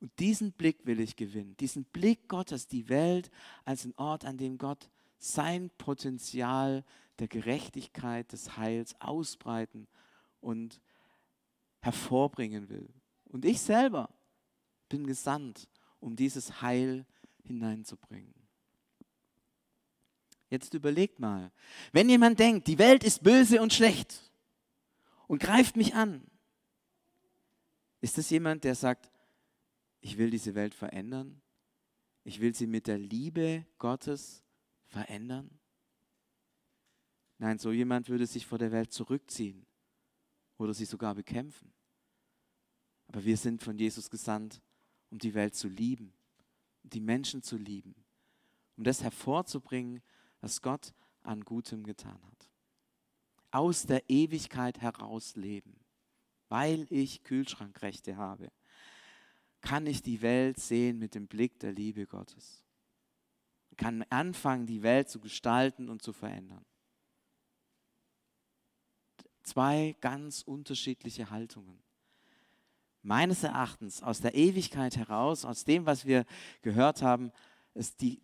Und 0.00 0.18
diesen 0.18 0.52
Blick 0.52 0.84
will 0.84 1.00
ich 1.00 1.16
gewinnen, 1.16 1.56
diesen 1.56 1.84
Blick 1.84 2.28
Gottes, 2.28 2.66
die 2.66 2.88
Welt 2.88 3.30
als 3.64 3.84
ein 3.84 3.94
Ort, 3.96 4.24
an 4.24 4.36
dem 4.36 4.58
Gott 4.58 4.90
sein 5.18 5.70
Potenzial 5.78 6.84
der 7.18 7.28
Gerechtigkeit, 7.28 8.30
des 8.32 8.56
Heils 8.56 9.00
ausbreiten 9.00 9.86
und 10.40 10.80
hervorbringen 11.80 12.68
will. 12.68 12.88
Und 13.26 13.44
ich 13.44 13.60
selber 13.60 14.10
bin 14.88 15.06
gesandt, 15.06 15.68
um 16.00 16.16
dieses 16.16 16.60
Heil 16.60 17.06
hineinzubringen. 17.42 18.34
Jetzt 20.50 20.74
überlegt 20.74 21.18
mal, 21.18 21.50
wenn 21.92 22.08
jemand 22.08 22.38
denkt, 22.38 22.66
die 22.66 22.78
Welt 22.78 23.02
ist 23.02 23.22
böse 23.22 23.60
und 23.60 23.72
schlecht, 23.72 24.33
und 25.26 25.40
greift 25.40 25.76
mich 25.76 25.94
an. 25.94 26.26
Ist 28.00 28.18
das 28.18 28.30
jemand, 28.30 28.64
der 28.64 28.74
sagt, 28.74 29.10
ich 30.00 30.18
will 30.18 30.30
diese 30.30 30.54
Welt 30.54 30.74
verändern? 30.74 31.40
Ich 32.24 32.40
will 32.40 32.54
sie 32.54 32.66
mit 32.66 32.86
der 32.86 32.98
Liebe 32.98 33.66
Gottes 33.78 34.44
verändern? 34.86 35.58
Nein, 37.38 37.58
so 37.58 37.72
jemand 37.72 38.08
würde 38.08 38.26
sich 38.26 38.46
vor 38.46 38.58
der 38.58 38.72
Welt 38.72 38.92
zurückziehen 38.92 39.66
oder 40.58 40.74
sie 40.74 40.84
sogar 40.84 41.14
bekämpfen. 41.14 41.72
Aber 43.08 43.24
wir 43.24 43.36
sind 43.36 43.62
von 43.62 43.78
Jesus 43.78 44.08
gesandt, 44.10 44.62
um 45.10 45.18
die 45.18 45.34
Welt 45.34 45.54
zu 45.54 45.68
lieben, 45.68 46.14
um 46.82 46.90
die 46.90 47.00
Menschen 47.00 47.42
zu 47.42 47.56
lieben, 47.56 47.94
um 48.76 48.84
das 48.84 49.02
hervorzubringen, 49.02 50.02
was 50.40 50.62
Gott 50.62 50.94
an 51.22 51.44
Gutem 51.44 51.84
getan 51.84 52.22
hat 52.30 52.48
aus 53.54 53.86
der 53.86 54.10
Ewigkeit 54.10 54.80
heraus 54.80 55.36
leben. 55.36 55.78
Weil 56.48 56.86
ich 56.90 57.22
Kühlschrankrechte 57.22 58.16
habe, 58.16 58.50
kann 59.60 59.86
ich 59.86 60.02
die 60.02 60.20
Welt 60.22 60.58
sehen 60.58 60.98
mit 60.98 61.14
dem 61.14 61.28
Blick 61.28 61.58
der 61.60 61.72
Liebe 61.72 62.06
Gottes. 62.06 62.64
Kann 63.76 64.02
anfangen, 64.10 64.66
die 64.66 64.82
Welt 64.82 65.08
zu 65.08 65.20
gestalten 65.20 65.88
und 65.88 66.02
zu 66.02 66.12
verändern. 66.12 66.64
Zwei 69.42 69.96
ganz 70.00 70.42
unterschiedliche 70.42 71.30
Haltungen. 71.30 71.82
Meines 73.02 73.42
Erachtens 73.44 74.02
aus 74.02 74.20
der 74.20 74.34
Ewigkeit 74.34 74.96
heraus, 74.96 75.44
aus 75.44 75.64
dem, 75.64 75.86
was 75.86 76.06
wir 76.06 76.24
gehört 76.62 77.02
haben, 77.02 77.30
ist 77.74 78.00
die 78.00 78.20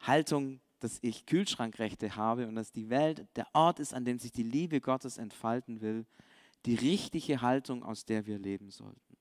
Haltung 0.00 0.60
dass 0.82 0.98
ich 1.02 1.26
Kühlschrankrechte 1.26 2.16
habe 2.16 2.46
und 2.46 2.54
dass 2.54 2.72
die 2.72 2.90
Welt 2.90 3.26
der 3.36 3.46
Ort 3.54 3.80
ist, 3.80 3.94
an 3.94 4.04
dem 4.04 4.18
sich 4.18 4.32
die 4.32 4.42
Liebe 4.42 4.80
Gottes 4.80 5.18
entfalten 5.18 5.80
will, 5.80 6.06
die 6.66 6.74
richtige 6.74 7.40
Haltung, 7.40 7.82
aus 7.82 8.04
der 8.04 8.26
wir 8.26 8.38
leben 8.38 8.70
sollten. 8.70 9.16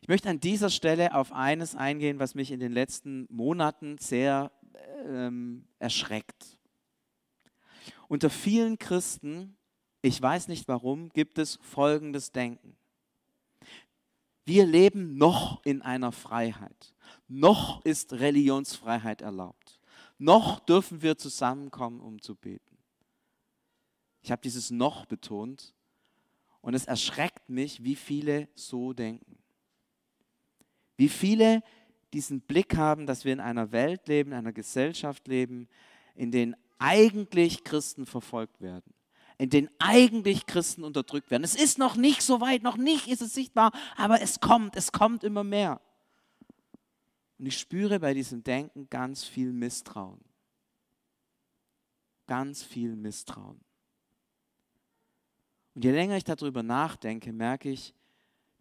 Ich 0.00 0.08
möchte 0.08 0.30
an 0.30 0.40
dieser 0.40 0.70
Stelle 0.70 1.14
auf 1.14 1.32
eines 1.32 1.74
eingehen, 1.74 2.18
was 2.18 2.34
mich 2.34 2.50
in 2.50 2.60
den 2.60 2.72
letzten 2.72 3.26
Monaten 3.28 3.98
sehr 3.98 4.52
ähm, 5.04 5.66
erschreckt. 5.78 6.58
Unter 8.08 8.30
vielen 8.30 8.78
Christen, 8.78 9.56
ich 10.00 10.20
weiß 10.22 10.48
nicht 10.48 10.68
warum, 10.68 11.10
gibt 11.10 11.38
es 11.38 11.58
folgendes 11.60 12.32
Denken. 12.32 12.77
Wir 14.48 14.64
leben 14.64 15.18
noch 15.18 15.62
in 15.66 15.82
einer 15.82 16.10
Freiheit. 16.10 16.94
Noch 17.28 17.84
ist 17.84 18.14
Religionsfreiheit 18.14 19.20
erlaubt. 19.20 19.78
Noch 20.16 20.58
dürfen 20.60 21.02
wir 21.02 21.18
zusammenkommen, 21.18 22.00
um 22.00 22.22
zu 22.22 22.34
beten. 22.34 22.78
Ich 24.22 24.30
habe 24.30 24.40
dieses 24.40 24.70
noch 24.70 25.04
betont 25.04 25.74
und 26.62 26.72
es 26.72 26.86
erschreckt 26.86 27.50
mich, 27.50 27.84
wie 27.84 27.94
viele 27.94 28.48
so 28.54 28.94
denken. 28.94 29.36
Wie 30.96 31.10
viele 31.10 31.62
diesen 32.14 32.40
Blick 32.40 32.74
haben, 32.74 33.04
dass 33.04 33.26
wir 33.26 33.34
in 33.34 33.40
einer 33.40 33.70
Welt 33.70 34.08
leben, 34.08 34.32
in 34.32 34.38
einer 34.38 34.54
Gesellschaft 34.54 35.28
leben, 35.28 35.68
in 36.14 36.30
denen 36.30 36.56
eigentlich 36.78 37.64
Christen 37.64 38.06
verfolgt 38.06 38.62
werden 38.62 38.94
in 39.38 39.50
denen 39.50 39.70
eigentlich 39.78 40.46
Christen 40.46 40.82
unterdrückt 40.82 41.30
werden. 41.30 41.44
Es 41.44 41.54
ist 41.54 41.78
noch 41.78 41.94
nicht 41.96 42.22
so 42.22 42.40
weit, 42.40 42.62
noch 42.62 42.76
nicht 42.76 43.06
ist 43.06 43.22
es 43.22 43.32
sichtbar, 43.32 43.72
aber 43.96 44.20
es 44.20 44.40
kommt, 44.40 44.76
es 44.76 44.90
kommt 44.90 45.22
immer 45.22 45.44
mehr. 45.44 45.80
Und 47.38 47.46
ich 47.46 47.56
spüre 47.56 48.00
bei 48.00 48.14
diesem 48.14 48.42
Denken 48.42 48.90
ganz 48.90 49.24
viel 49.24 49.52
Misstrauen. 49.52 50.20
Ganz 52.26 52.64
viel 52.64 52.96
Misstrauen. 52.96 53.60
Und 55.74 55.84
je 55.84 55.92
länger 55.92 56.16
ich 56.16 56.24
darüber 56.24 56.64
nachdenke, 56.64 57.32
merke 57.32 57.70
ich, 57.70 57.94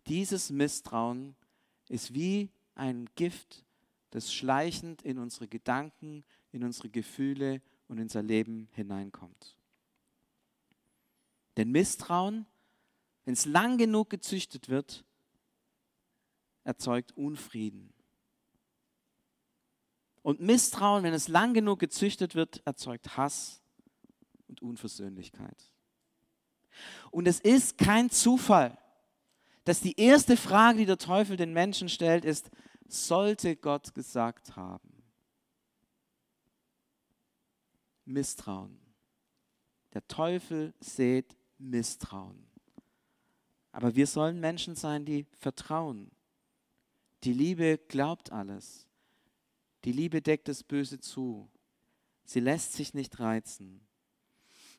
dieses 0.05 0.51
Misstrauen 0.51 1.35
ist 1.89 2.13
wie 2.13 2.49
ein 2.75 3.09
Gift, 3.15 3.65
das 4.11 4.31
schleichend 4.31 5.01
in 5.01 5.17
unsere 5.17 5.47
Gedanken, 5.47 6.23
in 6.51 6.63
unsere 6.63 6.89
Gefühle 6.89 7.61
und 7.87 7.97
in 7.97 8.03
unser 8.03 8.21
Leben 8.21 8.69
hineinkommt. 8.73 9.56
Denn 11.57 11.71
Misstrauen, 11.71 12.45
wenn 13.25 13.33
es 13.33 13.45
lang 13.45 13.77
genug 13.77 14.09
gezüchtet 14.09 14.69
wird, 14.69 15.03
erzeugt 16.63 17.17
Unfrieden. 17.17 17.93
Und 20.21 20.39
Misstrauen, 20.39 21.03
wenn 21.03 21.13
es 21.13 21.27
lang 21.27 21.53
genug 21.53 21.79
gezüchtet 21.79 22.35
wird, 22.35 22.61
erzeugt 22.65 23.17
Hass 23.17 23.61
und 24.47 24.61
Unversöhnlichkeit. 24.61 25.71
Und 27.11 27.27
es 27.27 27.39
ist 27.39 27.77
kein 27.77 28.09
Zufall, 28.09 28.77
dass 29.63 29.81
die 29.81 29.99
erste 29.99 30.37
Frage, 30.37 30.79
die 30.79 30.85
der 30.85 30.97
Teufel 30.97 31.37
den 31.37 31.53
Menschen 31.53 31.89
stellt, 31.89 32.23
ist, 32.23 32.51
sollte 32.87 33.55
Gott 33.55 33.95
gesagt 33.95 34.55
haben? 34.55 35.03
Misstrauen. 38.05 38.79
Der 39.93 40.07
Teufel 40.07 40.73
sät 40.79 41.36
Misstrauen. 41.57 42.47
Aber 43.71 43.95
wir 43.95 44.07
sollen 44.07 44.39
Menschen 44.39 44.75
sein, 44.75 45.05
die 45.05 45.25
vertrauen. 45.37 46.11
Die 47.23 47.33
Liebe 47.33 47.77
glaubt 47.77 48.31
alles. 48.31 48.87
Die 49.85 49.91
Liebe 49.91 50.21
deckt 50.21 50.47
das 50.47 50.63
Böse 50.63 50.99
zu. 50.99 51.49
Sie 52.25 52.39
lässt 52.39 52.73
sich 52.73 52.93
nicht 52.93 53.19
reizen. 53.19 53.81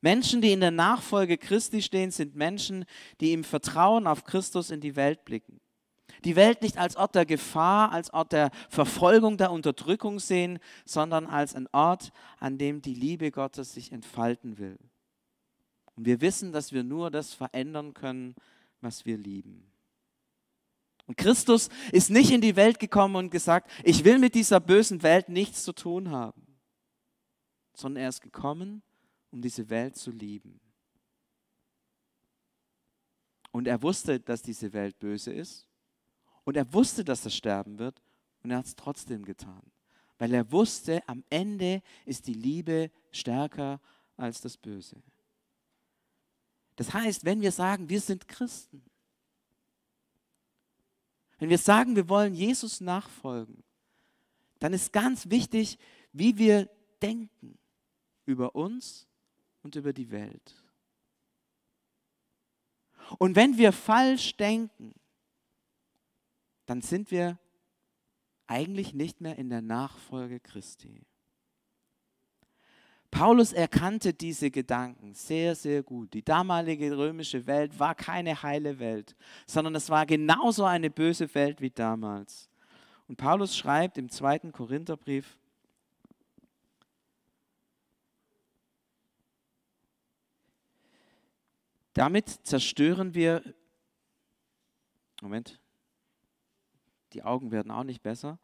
Menschen, 0.00 0.40
die 0.40 0.52
in 0.52 0.60
der 0.60 0.70
Nachfolge 0.70 1.38
Christi 1.38 1.82
stehen, 1.82 2.10
sind 2.10 2.36
Menschen, 2.36 2.84
die 3.20 3.32
im 3.32 3.42
Vertrauen 3.42 4.06
auf 4.06 4.24
Christus 4.24 4.70
in 4.70 4.80
die 4.80 4.96
Welt 4.96 5.24
blicken. 5.24 5.60
Die 6.24 6.36
Welt 6.36 6.62
nicht 6.62 6.78
als 6.78 6.96
Ort 6.96 7.14
der 7.14 7.26
Gefahr, 7.26 7.92
als 7.92 8.12
Ort 8.12 8.32
der 8.32 8.50
Verfolgung, 8.68 9.36
der 9.36 9.52
Unterdrückung 9.52 10.18
sehen, 10.18 10.58
sondern 10.84 11.26
als 11.26 11.54
ein 11.54 11.68
Ort, 11.72 12.12
an 12.38 12.58
dem 12.58 12.82
die 12.82 12.94
Liebe 12.94 13.30
Gottes 13.30 13.74
sich 13.74 13.92
entfalten 13.92 14.58
will. 14.58 14.78
Und 15.98 16.04
wir 16.04 16.20
wissen, 16.20 16.52
dass 16.52 16.70
wir 16.70 16.84
nur 16.84 17.10
das 17.10 17.34
verändern 17.34 17.92
können, 17.92 18.36
was 18.80 19.04
wir 19.04 19.18
lieben. 19.18 19.68
Und 21.08 21.16
Christus 21.16 21.70
ist 21.90 22.08
nicht 22.08 22.30
in 22.30 22.40
die 22.40 22.54
Welt 22.54 22.78
gekommen 22.78 23.16
und 23.16 23.30
gesagt, 23.30 23.68
ich 23.82 24.04
will 24.04 24.20
mit 24.20 24.36
dieser 24.36 24.60
bösen 24.60 25.02
Welt 25.02 25.28
nichts 25.28 25.64
zu 25.64 25.72
tun 25.72 26.10
haben, 26.10 26.46
sondern 27.74 28.04
er 28.04 28.10
ist 28.10 28.20
gekommen, 28.20 28.80
um 29.32 29.42
diese 29.42 29.68
Welt 29.70 29.96
zu 29.96 30.12
lieben. 30.12 30.60
Und 33.50 33.66
er 33.66 33.82
wusste, 33.82 34.20
dass 34.20 34.40
diese 34.40 34.72
Welt 34.72 35.00
böse 35.00 35.32
ist. 35.32 35.66
Und 36.44 36.56
er 36.56 36.72
wusste, 36.72 37.02
dass 37.02 37.24
er 37.24 37.32
sterben 37.32 37.80
wird. 37.80 38.00
Und 38.44 38.52
er 38.52 38.58
hat 38.58 38.66
es 38.66 38.76
trotzdem 38.76 39.24
getan. 39.24 39.62
Weil 40.16 40.32
er 40.32 40.52
wusste, 40.52 41.02
am 41.08 41.24
Ende 41.28 41.82
ist 42.04 42.28
die 42.28 42.34
Liebe 42.34 42.92
stärker 43.10 43.80
als 44.16 44.40
das 44.40 44.56
Böse. 44.56 45.02
Das 46.78 46.94
heißt, 46.94 47.24
wenn 47.24 47.40
wir 47.40 47.50
sagen, 47.50 47.88
wir 47.88 48.00
sind 48.00 48.28
Christen, 48.28 48.84
wenn 51.38 51.50
wir 51.50 51.58
sagen, 51.58 51.96
wir 51.96 52.08
wollen 52.08 52.34
Jesus 52.34 52.80
nachfolgen, 52.80 53.64
dann 54.60 54.72
ist 54.72 54.92
ganz 54.92 55.28
wichtig, 55.28 55.76
wie 56.12 56.38
wir 56.38 56.70
denken 57.02 57.58
über 58.26 58.54
uns 58.54 59.08
und 59.64 59.74
über 59.74 59.92
die 59.92 60.12
Welt. 60.12 60.54
Und 63.18 63.34
wenn 63.34 63.58
wir 63.58 63.72
falsch 63.72 64.36
denken, 64.36 64.94
dann 66.66 66.80
sind 66.80 67.10
wir 67.10 67.40
eigentlich 68.46 68.94
nicht 68.94 69.20
mehr 69.20 69.36
in 69.36 69.50
der 69.50 69.62
Nachfolge 69.62 70.38
Christi. 70.38 71.04
Paulus 73.10 73.52
erkannte 73.52 74.12
diese 74.12 74.50
Gedanken 74.50 75.14
sehr, 75.14 75.54
sehr 75.54 75.82
gut. 75.82 76.12
Die 76.12 76.22
damalige 76.22 76.96
römische 76.96 77.46
Welt 77.46 77.78
war 77.78 77.94
keine 77.94 78.42
heile 78.42 78.78
Welt, 78.78 79.16
sondern 79.46 79.74
es 79.74 79.88
war 79.88 80.04
genauso 80.04 80.64
eine 80.64 80.90
böse 80.90 81.34
Welt 81.34 81.60
wie 81.60 81.70
damals. 81.70 82.48
Und 83.08 83.16
Paulus 83.16 83.56
schreibt 83.56 83.96
im 83.96 84.10
zweiten 84.10 84.52
Korintherbrief, 84.52 85.38
Damit 91.98 92.28
zerstören 92.46 93.12
wir, 93.12 93.42
Moment, 95.20 95.60
die 97.12 97.22
Augen 97.22 97.50
werden 97.50 97.70
auch 97.70 97.84
nicht 97.84 98.02
besser. 98.02 98.38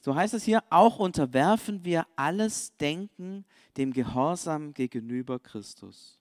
So 0.00 0.14
heißt 0.14 0.34
es 0.34 0.44
hier, 0.44 0.62
auch 0.70 0.98
unterwerfen 0.98 1.84
wir 1.84 2.06
alles 2.16 2.76
Denken 2.76 3.44
dem 3.76 3.92
Gehorsam 3.92 4.74
gegenüber 4.74 5.38
Christus. 5.38 6.18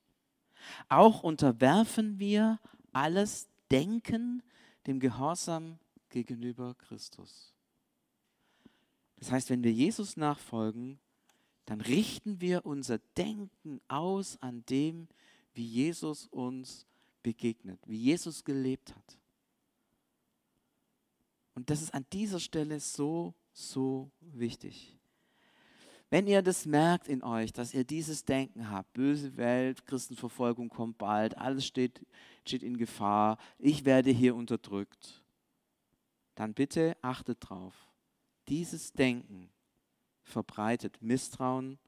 Auch 0.89 1.23
unterwerfen 1.23 2.19
wir 2.19 2.59
alles 2.93 3.47
Denken 3.71 4.43
dem 4.85 4.99
Gehorsam 4.99 5.79
gegenüber 6.09 6.75
Christus. 6.75 7.53
Das 9.17 9.31
heißt, 9.31 9.49
wenn 9.49 9.63
wir 9.63 9.71
Jesus 9.73 10.17
nachfolgen, 10.17 10.99
dann 11.65 11.81
richten 11.81 12.39
wir 12.39 12.65
unser 12.65 12.99
Denken 13.17 13.81
aus 13.87 14.37
an 14.41 14.63
dem, 14.67 15.07
wie 15.53 15.65
Jesus 15.65 16.27
uns 16.27 16.85
begegnet, 17.23 17.79
wie 17.87 17.97
Jesus 17.97 18.43
gelebt 18.45 18.95
hat. 18.95 19.17
Und 21.57 21.71
das 21.71 21.81
ist 21.81 21.91
an 21.95 22.05
dieser 22.13 22.39
Stelle 22.39 22.79
so, 22.79 23.33
so 23.51 24.11
wichtig. 24.21 24.95
Wenn 26.11 26.27
ihr 26.27 26.43
das 26.43 26.67
merkt 26.67 27.07
in 27.07 27.23
euch, 27.23 27.51
dass 27.51 27.73
ihr 27.73 27.83
dieses 27.83 28.25
Denken 28.25 28.69
habt, 28.69 28.93
böse 28.93 29.37
Welt, 29.37 29.83
Christenverfolgung 29.87 30.69
kommt 30.69 30.99
bald, 30.99 31.35
alles 31.35 31.65
steht, 31.65 32.05
steht 32.45 32.61
in 32.61 32.77
Gefahr, 32.77 33.39
ich 33.57 33.85
werde 33.85 34.11
hier 34.11 34.35
unterdrückt, 34.35 35.25
dann 36.35 36.53
bitte 36.53 36.95
achtet 37.01 37.39
drauf. 37.39 37.73
Dieses 38.49 38.93
Denken 38.93 39.49
verbreitet 40.21 41.01
Misstrauen 41.01 41.79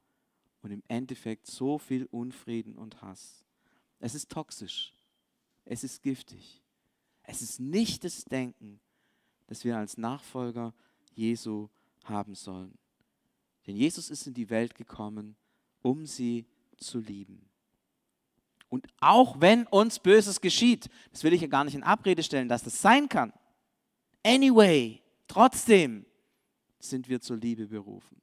und 0.62 0.72
im 0.72 0.82
Endeffekt 0.88 1.46
so 1.46 1.78
viel 1.78 2.06
Unfrieden 2.06 2.76
und 2.76 3.02
Hass. 3.02 3.44
Es 4.00 4.16
ist 4.16 4.32
toxisch. 4.32 4.92
Es 5.64 5.84
ist 5.84 6.02
giftig. 6.02 6.60
Es 7.22 7.40
ist 7.40 7.60
nicht 7.60 8.02
das 8.02 8.24
Denken, 8.24 8.80
das 9.50 9.64
wir 9.64 9.76
als 9.76 9.98
Nachfolger 9.98 10.72
Jesu 11.14 11.68
haben 12.04 12.34
sollen. 12.34 12.78
Denn 13.66 13.76
Jesus 13.76 14.08
ist 14.08 14.26
in 14.26 14.32
die 14.32 14.48
Welt 14.48 14.74
gekommen, 14.74 15.36
um 15.82 16.06
sie 16.06 16.46
zu 16.78 16.98
lieben. 16.98 17.50
Und 18.70 18.86
auch 19.00 19.38
wenn 19.42 19.66
uns 19.66 19.98
Böses 19.98 20.40
geschieht, 20.40 20.88
das 21.12 21.22
will 21.22 21.34
ich 21.34 21.42
ja 21.42 21.48
gar 21.48 21.64
nicht 21.64 21.74
in 21.74 21.82
Abrede 21.82 22.22
stellen, 22.22 22.48
dass 22.48 22.62
das 22.62 22.80
sein 22.80 23.10
kann. 23.10 23.34
Anyway, 24.24 25.02
trotzdem 25.28 26.06
sind 26.78 27.10
wir 27.10 27.20
zur 27.20 27.36
Liebe 27.36 27.66
berufen. 27.66 28.22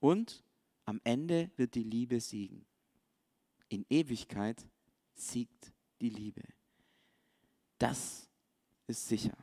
Und 0.00 0.42
am 0.84 1.00
Ende 1.04 1.52
wird 1.56 1.76
die 1.76 1.84
Liebe 1.84 2.18
siegen 2.18 2.66
in 3.70 3.86
Ewigkeit 3.88 4.66
siegt 5.14 5.72
die 6.00 6.10
Liebe. 6.10 6.42
Das 7.78 8.28
ist 8.86 9.08
sicher. 9.08 9.36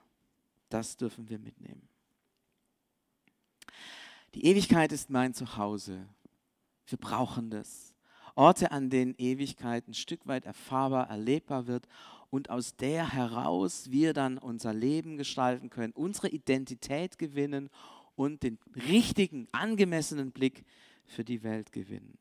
Das 0.69 0.97
dürfen 0.97 1.29
wir 1.29 1.39
mitnehmen. 1.39 1.87
Die 4.33 4.45
Ewigkeit 4.45 4.91
ist 4.91 5.09
mein 5.09 5.33
Zuhause. 5.33 6.07
Wir 6.85 6.97
brauchen 6.97 7.49
das. 7.49 7.93
Orte, 8.35 8.71
an 8.71 8.89
denen 8.89 9.15
Ewigkeit 9.17 9.87
ein 9.87 9.93
Stück 9.93 10.27
weit 10.27 10.45
erfahrbar, 10.45 11.09
erlebbar 11.09 11.65
wird 11.65 11.87
und 12.29 12.49
aus 12.49 12.75
der 12.75 13.13
heraus 13.13 13.89
wir 13.89 14.13
dann 14.13 14.37
unser 14.37 14.73
Leben 14.73 15.17
gestalten 15.17 15.69
können, 15.69 15.93
unsere 15.93 16.29
Identität 16.29 17.17
gewinnen 17.17 17.69
und 18.15 18.43
den 18.43 18.59
richtigen, 18.75 19.47
angemessenen 19.53 20.31
Blick 20.31 20.65
für 21.05 21.23
die 21.23 21.41
Welt 21.43 21.71
gewinnen. 21.71 22.17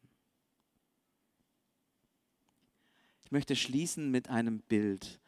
Ich 3.25 3.33
möchte 3.33 3.57
schließen 3.57 4.11
mit 4.11 4.31
einem 4.31 4.61
Bild. 4.61 5.21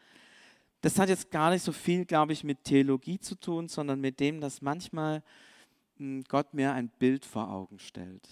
Das 0.81 0.99
hat 0.99 1.09
jetzt 1.09 1.31
gar 1.31 1.51
nicht 1.51 1.62
so 1.62 1.73
viel, 1.73 2.05
glaube 2.05 2.33
ich, 2.33 2.45
mit 2.45 2.64
Theologie 2.64 3.19
zu 3.19 3.35
tun, 3.35 3.69
sondern 3.69 4.01
mit 4.01 4.21
dem, 4.21 4.41
dass 4.41 4.62
manchmal 4.62 5.23
hm, 5.97 6.25
Gott 6.29 6.55
mir 6.55 6.73
ein 6.73 6.88
Bild 6.88 7.25
vor 7.25 7.51
Augen 7.51 7.79
stellt. 7.79 8.29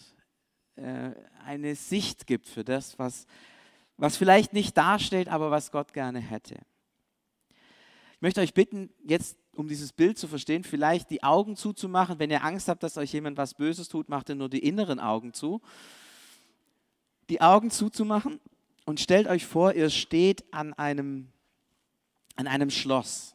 Äh, 0.76 1.10
eine 1.44 1.74
Sicht 1.74 2.26
gibt 2.26 2.46
für 2.46 2.62
das, 2.62 2.98
was, 2.98 3.26
was 3.96 4.16
vielleicht 4.16 4.52
nicht 4.52 4.76
darstellt, 4.76 5.28
aber 5.28 5.50
was 5.50 5.72
Gott 5.72 5.92
gerne 5.92 6.20
hätte. 6.20 6.56
Ich 8.16 8.22
möchte 8.22 8.40
euch 8.40 8.54
bitten, 8.54 8.90
jetzt, 9.04 9.36
um 9.52 9.68
dieses 9.68 9.92
Bild 9.92 10.16
zu 10.16 10.28
verstehen, 10.28 10.64
vielleicht 10.64 11.10
die 11.10 11.22
Augen 11.22 11.56
zuzumachen. 11.56 12.18
Wenn 12.18 12.30
ihr 12.30 12.44
Angst 12.44 12.68
habt, 12.68 12.82
dass 12.82 12.96
euch 12.96 13.12
jemand 13.12 13.36
was 13.36 13.54
Böses 13.54 13.88
tut, 13.88 14.08
macht 14.08 14.28
ihr 14.28 14.36
nur 14.36 14.48
die 14.48 14.66
inneren 14.66 15.00
Augen 15.00 15.32
zu. 15.32 15.60
Die 17.28 17.40
Augen 17.40 17.70
zuzumachen 17.70 18.40
und 18.84 19.00
stellt 19.00 19.26
euch 19.26 19.44
vor, 19.44 19.74
ihr 19.74 19.90
steht 19.90 20.44
an 20.52 20.72
einem, 20.74 21.28
an 22.36 22.46
einem 22.46 22.70
Schloss. 22.70 23.34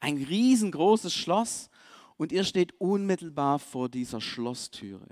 Ein 0.00 0.16
riesengroßes 0.16 1.14
Schloss 1.14 1.70
und 2.16 2.32
ihr 2.32 2.44
steht 2.44 2.80
unmittelbar 2.80 3.58
vor 3.58 3.88
dieser 3.88 4.20
Schlosstüre. 4.20 5.08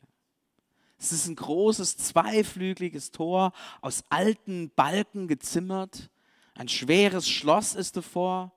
Es 0.99 1.13
ist 1.13 1.27
ein 1.27 1.37
großes 1.37 1.97
zweiflügeliges 1.99 3.11
Tor 3.11 3.53
aus 3.83 4.05
alten 4.09 4.71
Balken 4.75 5.29
gezimmert. 5.29 6.11
Ein 6.55 6.69
schweres 6.69 7.29
Schloss 7.29 7.75
ist 7.75 7.97
davor. 7.97 8.53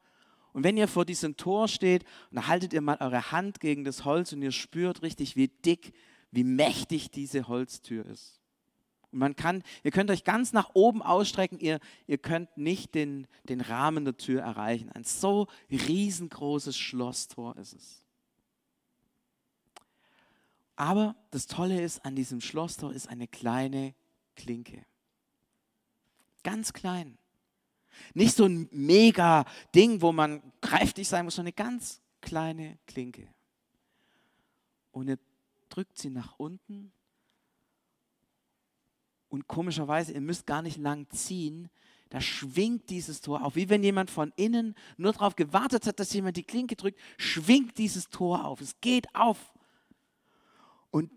Und 0.54 0.64
wenn 0.64 0.78
ihr 0.78 0.88
vor 0.88 1.06
diesem 1.06 1.36
Tor 1.36 1.68
steht, 1.68 2.06
dann 2.32 2.48
haltet 2.48 2.74
ihr 2.74 2.82
mal 2.82 2.98
eure 3.00 3.32
Hand 3.32 3.60
gegen 3.60 3.84
das 3.84 4.06
Holz 4.06 4.32
und 4.34 4.42
ihr 4.42 4.52
spürt 4.52 5.02
richtig, 5.02 5.36
wie 5.36 5.50
dick, 5.50 5.94
wie 6.32 6.44
mächtig 6.44 7.12
diese 7.12 7.48
Holztür 7.48 8.06
ist. 8.06 8.40
Und 9.12 9.20
man 9.20 9.36
kann, 9.36 9.64
ihr 9.84 9.92
könnt 9.92 10.12
euch 10.12 10.24
ganz 10.24 10.54
nach 10.54 10.72
oben 10.74 11.02
ausstrecken, 11.02 11.60
ihr, 11.60 11.80
ihr 12.08 12.18
könnt 12.18 12.58
nicht 12.58 12.94
den, 12.96 13.28
den 13.48 13.62
Rahmen 13.62 14.06
der 14.06 14.18
Tür 14.18 14.42
erreichen. 14.42 14.92
Ein 14.92 15.04
so 15.04 15.48
riesengroßes 15.72 16.78
Schlosstor 16.78 17.56
ist 17.58 17.74
es. 17.74 18.04
Aber 20.76 21.16
das 21.32 21.48
Tolle 21.48 21.82
ist, 21.82 22.06
an 22.06 22.16
diesem 22.16 22.40
Schlosstor 22.40 22.94
ist 22.94 23.10
eine 23.10 23.28
kleine 23.28 23.96
Klinke. 24.36 24.86
Ganz 26.44 26.72
klein. 26.72 27.18
Nicht 28.14 28.36
so 28.36 28.46
ein 28.46 28.70
mega 28.72 29.46
Ding, 29.74 30.02
wo 30.02 30.12
man 30.12 30.42
kräftig 30.62 31.08
sein 31.08 31.26
muss, 31.26 31.36
sondern 31.36 31.54
eine 31.58 31.70
ganz 31.72 32.02
kleine 32.22 32.78
Klinke. 32.86 33.28
Und 34.92 35.08
ihr 35.08 35.18
drückt 35.70 35.98
sie 35.98 36.10
nach 36.10 36.38
unten 36.38 36.92
und 39.30 39.48
komischerweise, 39.48 40.14
ihr 40.14 40.22
müsst 40.22 40.46
gar 40.46 40.62
nicht 40.62 40.78
lang 40.78 41.10
ziehen, 41.10 41.70
da 42.10 42.22
schwingt 42.22 42.90
dieses 42.90 43.20
Tor 43.22 43.44
auf. 43.44 43.56
Wie 43.56 43.70
wenn 43.70 43.84
jemand 43.84 44.10
von 44.10 44.32
innen 44.38 44.76
nur 44.96 45.12
darauf 45.14 45.36
gewartet 45.36 45.86
hat, 45.88 46.00
dass 46.00 46.14
jemand 46.14 46.38
die 46.38 46.44
Klinke 46.44 46.76
drückt, 46.76 47.00
schwingt 47.18 47.78
dieses 47.78 48.10
Tor 48.10 48.46
auf. 48.46 48.62
Es 48.62 48.80
geht 48.80 49.14
auf. 49.14 49.54
Und 50.90 51.12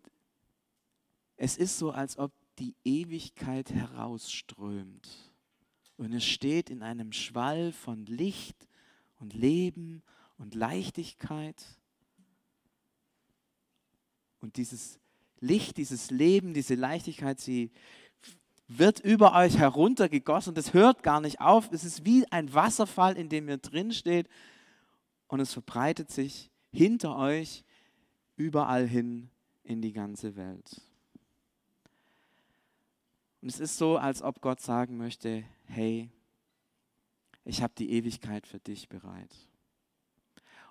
es 1.37 1.57
ist 1.57 1.79
so, 1.79 1.93
als 1.93 2.19
ob 2.19 2.33
die 2.59 2.75
Ewigkeit 2.85 3.71
herausströmt. 3.71 5.09
Und 5.97 6.13
es 6.13 6.25
steht 6.25 6.71
in 6.71 6.83
einem 6.83 7.13
Schwall 7.13 7.73
von 7.73 8.05
Licht 8.07 8.69
und 9.19 9.33
Leben 9.33 10.03
und 10.39 10.55
Leichtigkeit. 10.55 11.65
Und 14.41 14.57
dieses 14.57 15.00
Licht, 15.41 15.77
dieses 15.77 16.11
Leben, 16.11 16.55
diese 16.55 16.75
Leichtigkeit, 16.75 17.41
sie 17.41 17.71
wird 18.69 19.01
über 19.01 19.35
euch 19.35 19.59
heruntergegossen. 19.59 20.55
Das 20.55 20.75
hört 20.75 21.03
gar 21.03 21.21
nicht 21.21 21.41
auf. 21.41 21.71
Es 21.73 21.85
ist 21.85 22.05
wie 22.05 22.31
ein 22.31 22.55
Wasserfall, 22.55 23.17
in 23.17 23.29
dem 23.29 23.49
ihr 23.49 23.59
drin 23.59 23.93
steht. 23.93 24.29
Und 25.27 25.41
es 25.41 25.53
verbreitet 25.53 26.11
sich 26.11 26.51
hinter 26.71 27.17
euch 27.17 27.65
überall 28.37 28.87
hin 28.87 29.29
in 29.65 29.83
die 29.83 29.93
ganze 29.93 30.37
Welt. 30.37 30.81
Und 33.43 33.49
es 33.49 33.59
ist 33.59 33.79
so, 33.79 33.97
als 33.97 34.23
ob 34.23 34.41
Gott 34.41 34.61
sagen 34.61 34.97
möchte, 34.97 35.45
hey, 35.67 36.11
ich 37.45 37.63
habe 37.63 37.73
die 37.77 37.91
Ewigkeit 37.91 38.47
für 38.47 38.61
dich 38.61 38.89
bereit. 38.89 39.35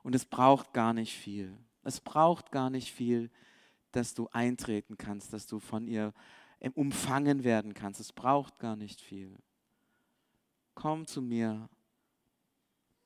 Und 0.04 0.16
es 0.16 0.26
braucht 0.26 0.74
gar 0.74 0.94
nicht 0.94 1.18
viel. 1.18 1.58
Es 1.84 2.00
braucht 2.00 2.52
gar 2.52 2.70
nicht 2.70 2.92
viel, 2.92 3.30
dass 3.92 4.14
du 4.14 4.28
eintreten 4.30 4.98
kannst, 4.98 5.34
dass 5.34 5.48
du 5.48 5.60
von 5.60 5.88
ihr 5.88 6.14
umfangen 6.76 7.44
werden 7.44 7.74
kannst. 7.74 8.00
Es 8.00 8.12
braucht 8.12 8.60
gar 8.60 8.76
nicht 8.76 9.02
viel. 9.02 9.38
Komm 10.76 11.06
zu 11.06 11.22
mir 11.22 11.70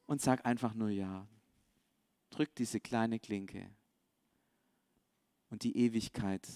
und 0.06 0.22
sag 0.22 0.46
einfach 0.46 0.74
nur 0.74 0.90
Ja. 0.90 1.28
Drück 2.30 2.54
diese 2.56 2.80
kleine 2.80 3.20
Klinke. 3.20 3.70
Und 5.50 5.64
die 5.64 5.78
Ewigkeit, 5.78 6.48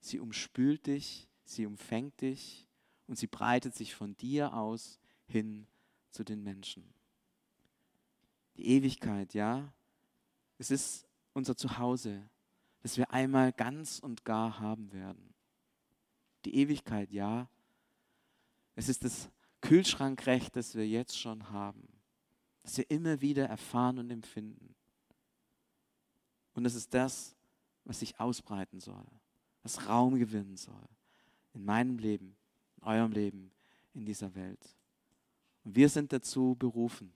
sie 0.00 0.18
umspült 0.18 0.86
dich, 0.86 1.28
sie 1.44 1.66
umfängt 1.66 2.22
dich 2.22 2.66
und 3.06 3.18
sie 3.18 3.26
breitet 3.26 3.74
sich 3.74 3.94
von 3.94 4.16
dir 4.16 4.54
aus 4.54 4.98
hin 5.26 5.66
zu 6.10 6.24
den 6.24 6.42
Menschen. 6.42 6.94
Die 8.56 8.66
Ewigkeit, 8.68 9.34
ja, 9.34 9.74
es 10.56 10.70
ist 10.70 11.06
unser 11.34 11.54
Zuhause, 11.54 12.30
das 12.86 12.98
wir 12.98 13.10
einmal 13.10 13.52
ganz 13.52 13.98
und 13.98 14.24
gar 14.24 14.60
haben 14.60 14.92
werden. 14.92 15.34
Die 16.44 16.54
Ewigkeit, 16.54 17.10
ja, 17.10 17.48
es 18.76 18.88
ist 18.88 19.02
das 19.02 19.28
Kühlschrankrecht, 19.60 20.54
das 20.54 20.76
wir 20.76 20.86
jetzt 20.86 21.18
schon 21.18 21.50
haben, 21.50 21.88
das 22.62 22.76
wir 22.78 22.88
immer 22.88 23.20
wieder 23.20 23.48
erfahren 23.48 23.98
und 23.98 24.12
empfinden. 24.12 24.76
Und 26.54 26.64
es 26.64 26.76
ist 26.76 26.94
das, 26.94 27.34
was 27.84 27.98
sich 27.98 28.20
ausbreiten 28.20 28.78
soll, 28.78 29.04
was 29.64 29.88
Raum 29.88 30.16
gewinnen 30.16 30.56
soll 30.56 30.88
in 31.54 31.64
meinem 31.64 31.98
Leben, 31.98 32.36
in 32.76 32.84
eurem 32.84 33.10
Leben, 33.10 33.50
in 33.94 34.04
dieser 34.04 34.32
Welt. 34.36 34.76
Und 35.64 35.74
wir 35.74 35.88
sind 35.88 36.12
dazu 36.12 36.54
berufen, 36.56 37.12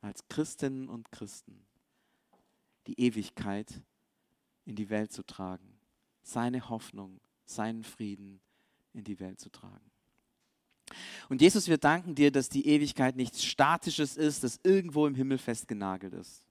als 0.00 0.28
Christinnen 0.28 0.88
und 0.88 1.10
Christen, 1.10 1.66
die 2.86 3.00
Ewigkeit 3.00 3.82
in 4.64 4.76
die 4.76 4.90
Welt 4.90 5.12
zu 5.12 5.24
tragen, 5.24 5.78
seine 6.22 6.68
Hoffnung, 6.68 7.20
seinen 7.44 7.84
Frieden 7.84 8.40
in 8.92 9.04
die 9.04 9.18
Welt 9.20 9.40
zu 9.40 9.50
tragen. 9.50 9.90
Und 11.28 11.40
Jesus, 11.40 11.68
wir 11.68 11.78
danken 11.78 12.14
dir, 12.14 12.30
dass 12.30 12.48
die 12.48 12.66
Ewigkeit 12.66 13.16
nichts 13.16 13.44
Statisches 13.44 14.16
ist, 14.16 14.44
das 14.44 14.60
irgendwo 14.62 15.06
im 15.06 15.14
Himmel 15.14 15.38
festgenagelt 15.38 16.12
ist, 16.12 16.42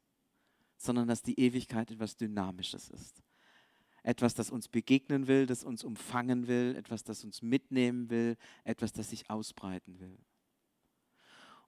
sondern 0.77 1.07
dass 1.07 1.21
die 1.21 1.39
Ewigkeit 1.39 1.91
etwas 1.91 2.15
Dynamisches 2.15 2.89
ist 2.89 3.21
etwas, 4.03 4.33
das 4.33 4.49
uns 4.49 4.67
begegnen 4.67 5.27
will, 5.27 5.45
das 5.45 5.63
uns 5.63 5.83
umfangen 5.83 6.47
will, 6.47 6.75
etwas, 6.75 7.03
das 7.03 7.23
uns 7.23 7.41
mitnehmen 7.41 8.09
will, 8.09 8.37
etwas, 8.63 8.93
das 8.93 9.09
sich 9.09 9.29
ausbreiten 9.29 9.99
will. 9.99 10.17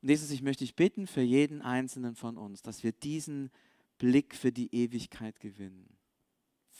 Und 0.02 0.10
Jesus, 0.10 0.32
ich 0.32 0.42
möchte 0.42 0.64
dich 0.64 0.76
bitten 0.76 1.08
für 1.08 1.22
jeden 1.22 1.62
einzelnen 1.62 2.16
von 2.16 2.38
uns, 2.38 2.62
dass 2.62 2.84
wir 2.84 2.92
diesen 2.92 3.52
Blick 3.98 4.36
für 4.36 4.52
die 4.52 4.74
Ewigkeit 4.74 5.40
gewinnen. 5.40 5.96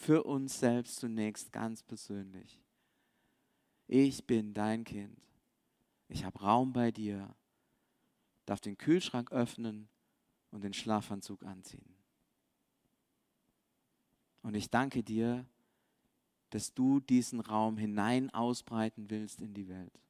Für 0.04 0.24
uns 0.24 0.60
selbst 0.60 0.98
zunächst 0.98 1.54
ganz 1.54 1.82
persönlich. 1.82 2.60
Ich 3.88 4.28
bin 4.28 4.54
dein 4.54 4.84
Kind. 4.84 5.18
Ich 6.10 6.26
habe 6.26 6.42
Raum 6.42 6.74
bei 6.74 6.92
dir, 6.92 7.34
darf 8.46 8.60
den 8.60 8.78
Kühlschrank 8.78 9.32
öffnen 9.32 9.88
und 10.52 10.62
den 10.66 10.74
Schlafanzug 10.74 11.44
anziehen. 11.44 11.96
Und 14.42 14.56
ich 14.56 14.70
danke 14.70 15.04
dir, 15.04 15.46
dass 16.50 16.74
du 16.74 17.00
diesen 17.00 17.40
Raum 17.40 17.78
hinein 17.78 18.30
ausbreiten 18.30 19.10
willst 19.10 19.40
in 19.40 19.54
die 19.54 19.70
Welt. 19.70 20.02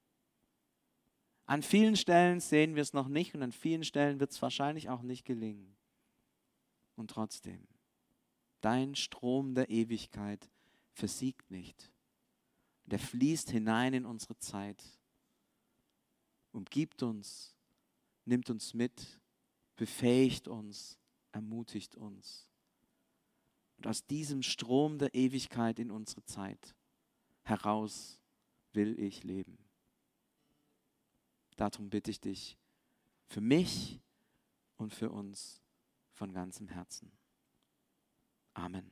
An 1.46 1.62
vielen 1.62 1.98
Stellen 1.98 2.40
sehen 2.40 2.74
wir 2.74 2.82
es 2.82 2.94
noch 2.94 3.10
nicht 3.10 3.36
und 3.36 3.44
an 3.44 3.52
vielen 3.52 3.84
Stellen 3.84 4.20
wird 4.20 4.32
es 4.32 4.42
wahrscheinlich 4.42 4.90
auch 4.90 5.04
nicht 5.04 5.24
gelingen. 5.24 5.76
Und 6.96 7.12
trotzdem, 7.12 7.68
dein 8.64 8.96
Strom 8.96 9.54
der 9.56 9.70
Ewigkeit 9.70 10.50
versiegt 10.94 11.52
nicht. 11.52 11.92
Der 12.86 13.00
fließt 13.00 13.50
hinein 13.52 13.94
in 13.94 14.06
unsere 14.06 14.38
Zeit, 14.38 14.84
umgibt 16.52 17.04
uns, 17.04 17.56
nimmt 18.26 18.50
uns 18.50 18.74
mit, 18.74 19.22
befähigt 19.76 20.48
uns, 20.48 20.98
ermutigt 21.32 21.96
uns. 21.96 22.50
Und 23.78 23.88
aus 23.88 24.06
diesem 24.06 24.44
Strom 24.44 24.98
der 24.98 25.14
Ewigkeit 25.14 25.80
in 25.80 25.92
unsere 25.92 26.24
Zeit 26.24 26.76
heraus 27.44 28.20
will 28.72 29.00
ich 29.00 29.24
leben. 29.24 29.58
Darum 31.56 31.90
bitte 31.90 32.12
ich 32.12 32.20
dich 32.20 32.58
für 33.28 33.42
mich 33.42 34.00
und 34.78 34.94
für 34.94 35.10
uns 35.10 35.62
von 36.12 36.32
ganzem 36.34 36.68
Herzen. 36.68 37.12
Amen. 38.58 38.92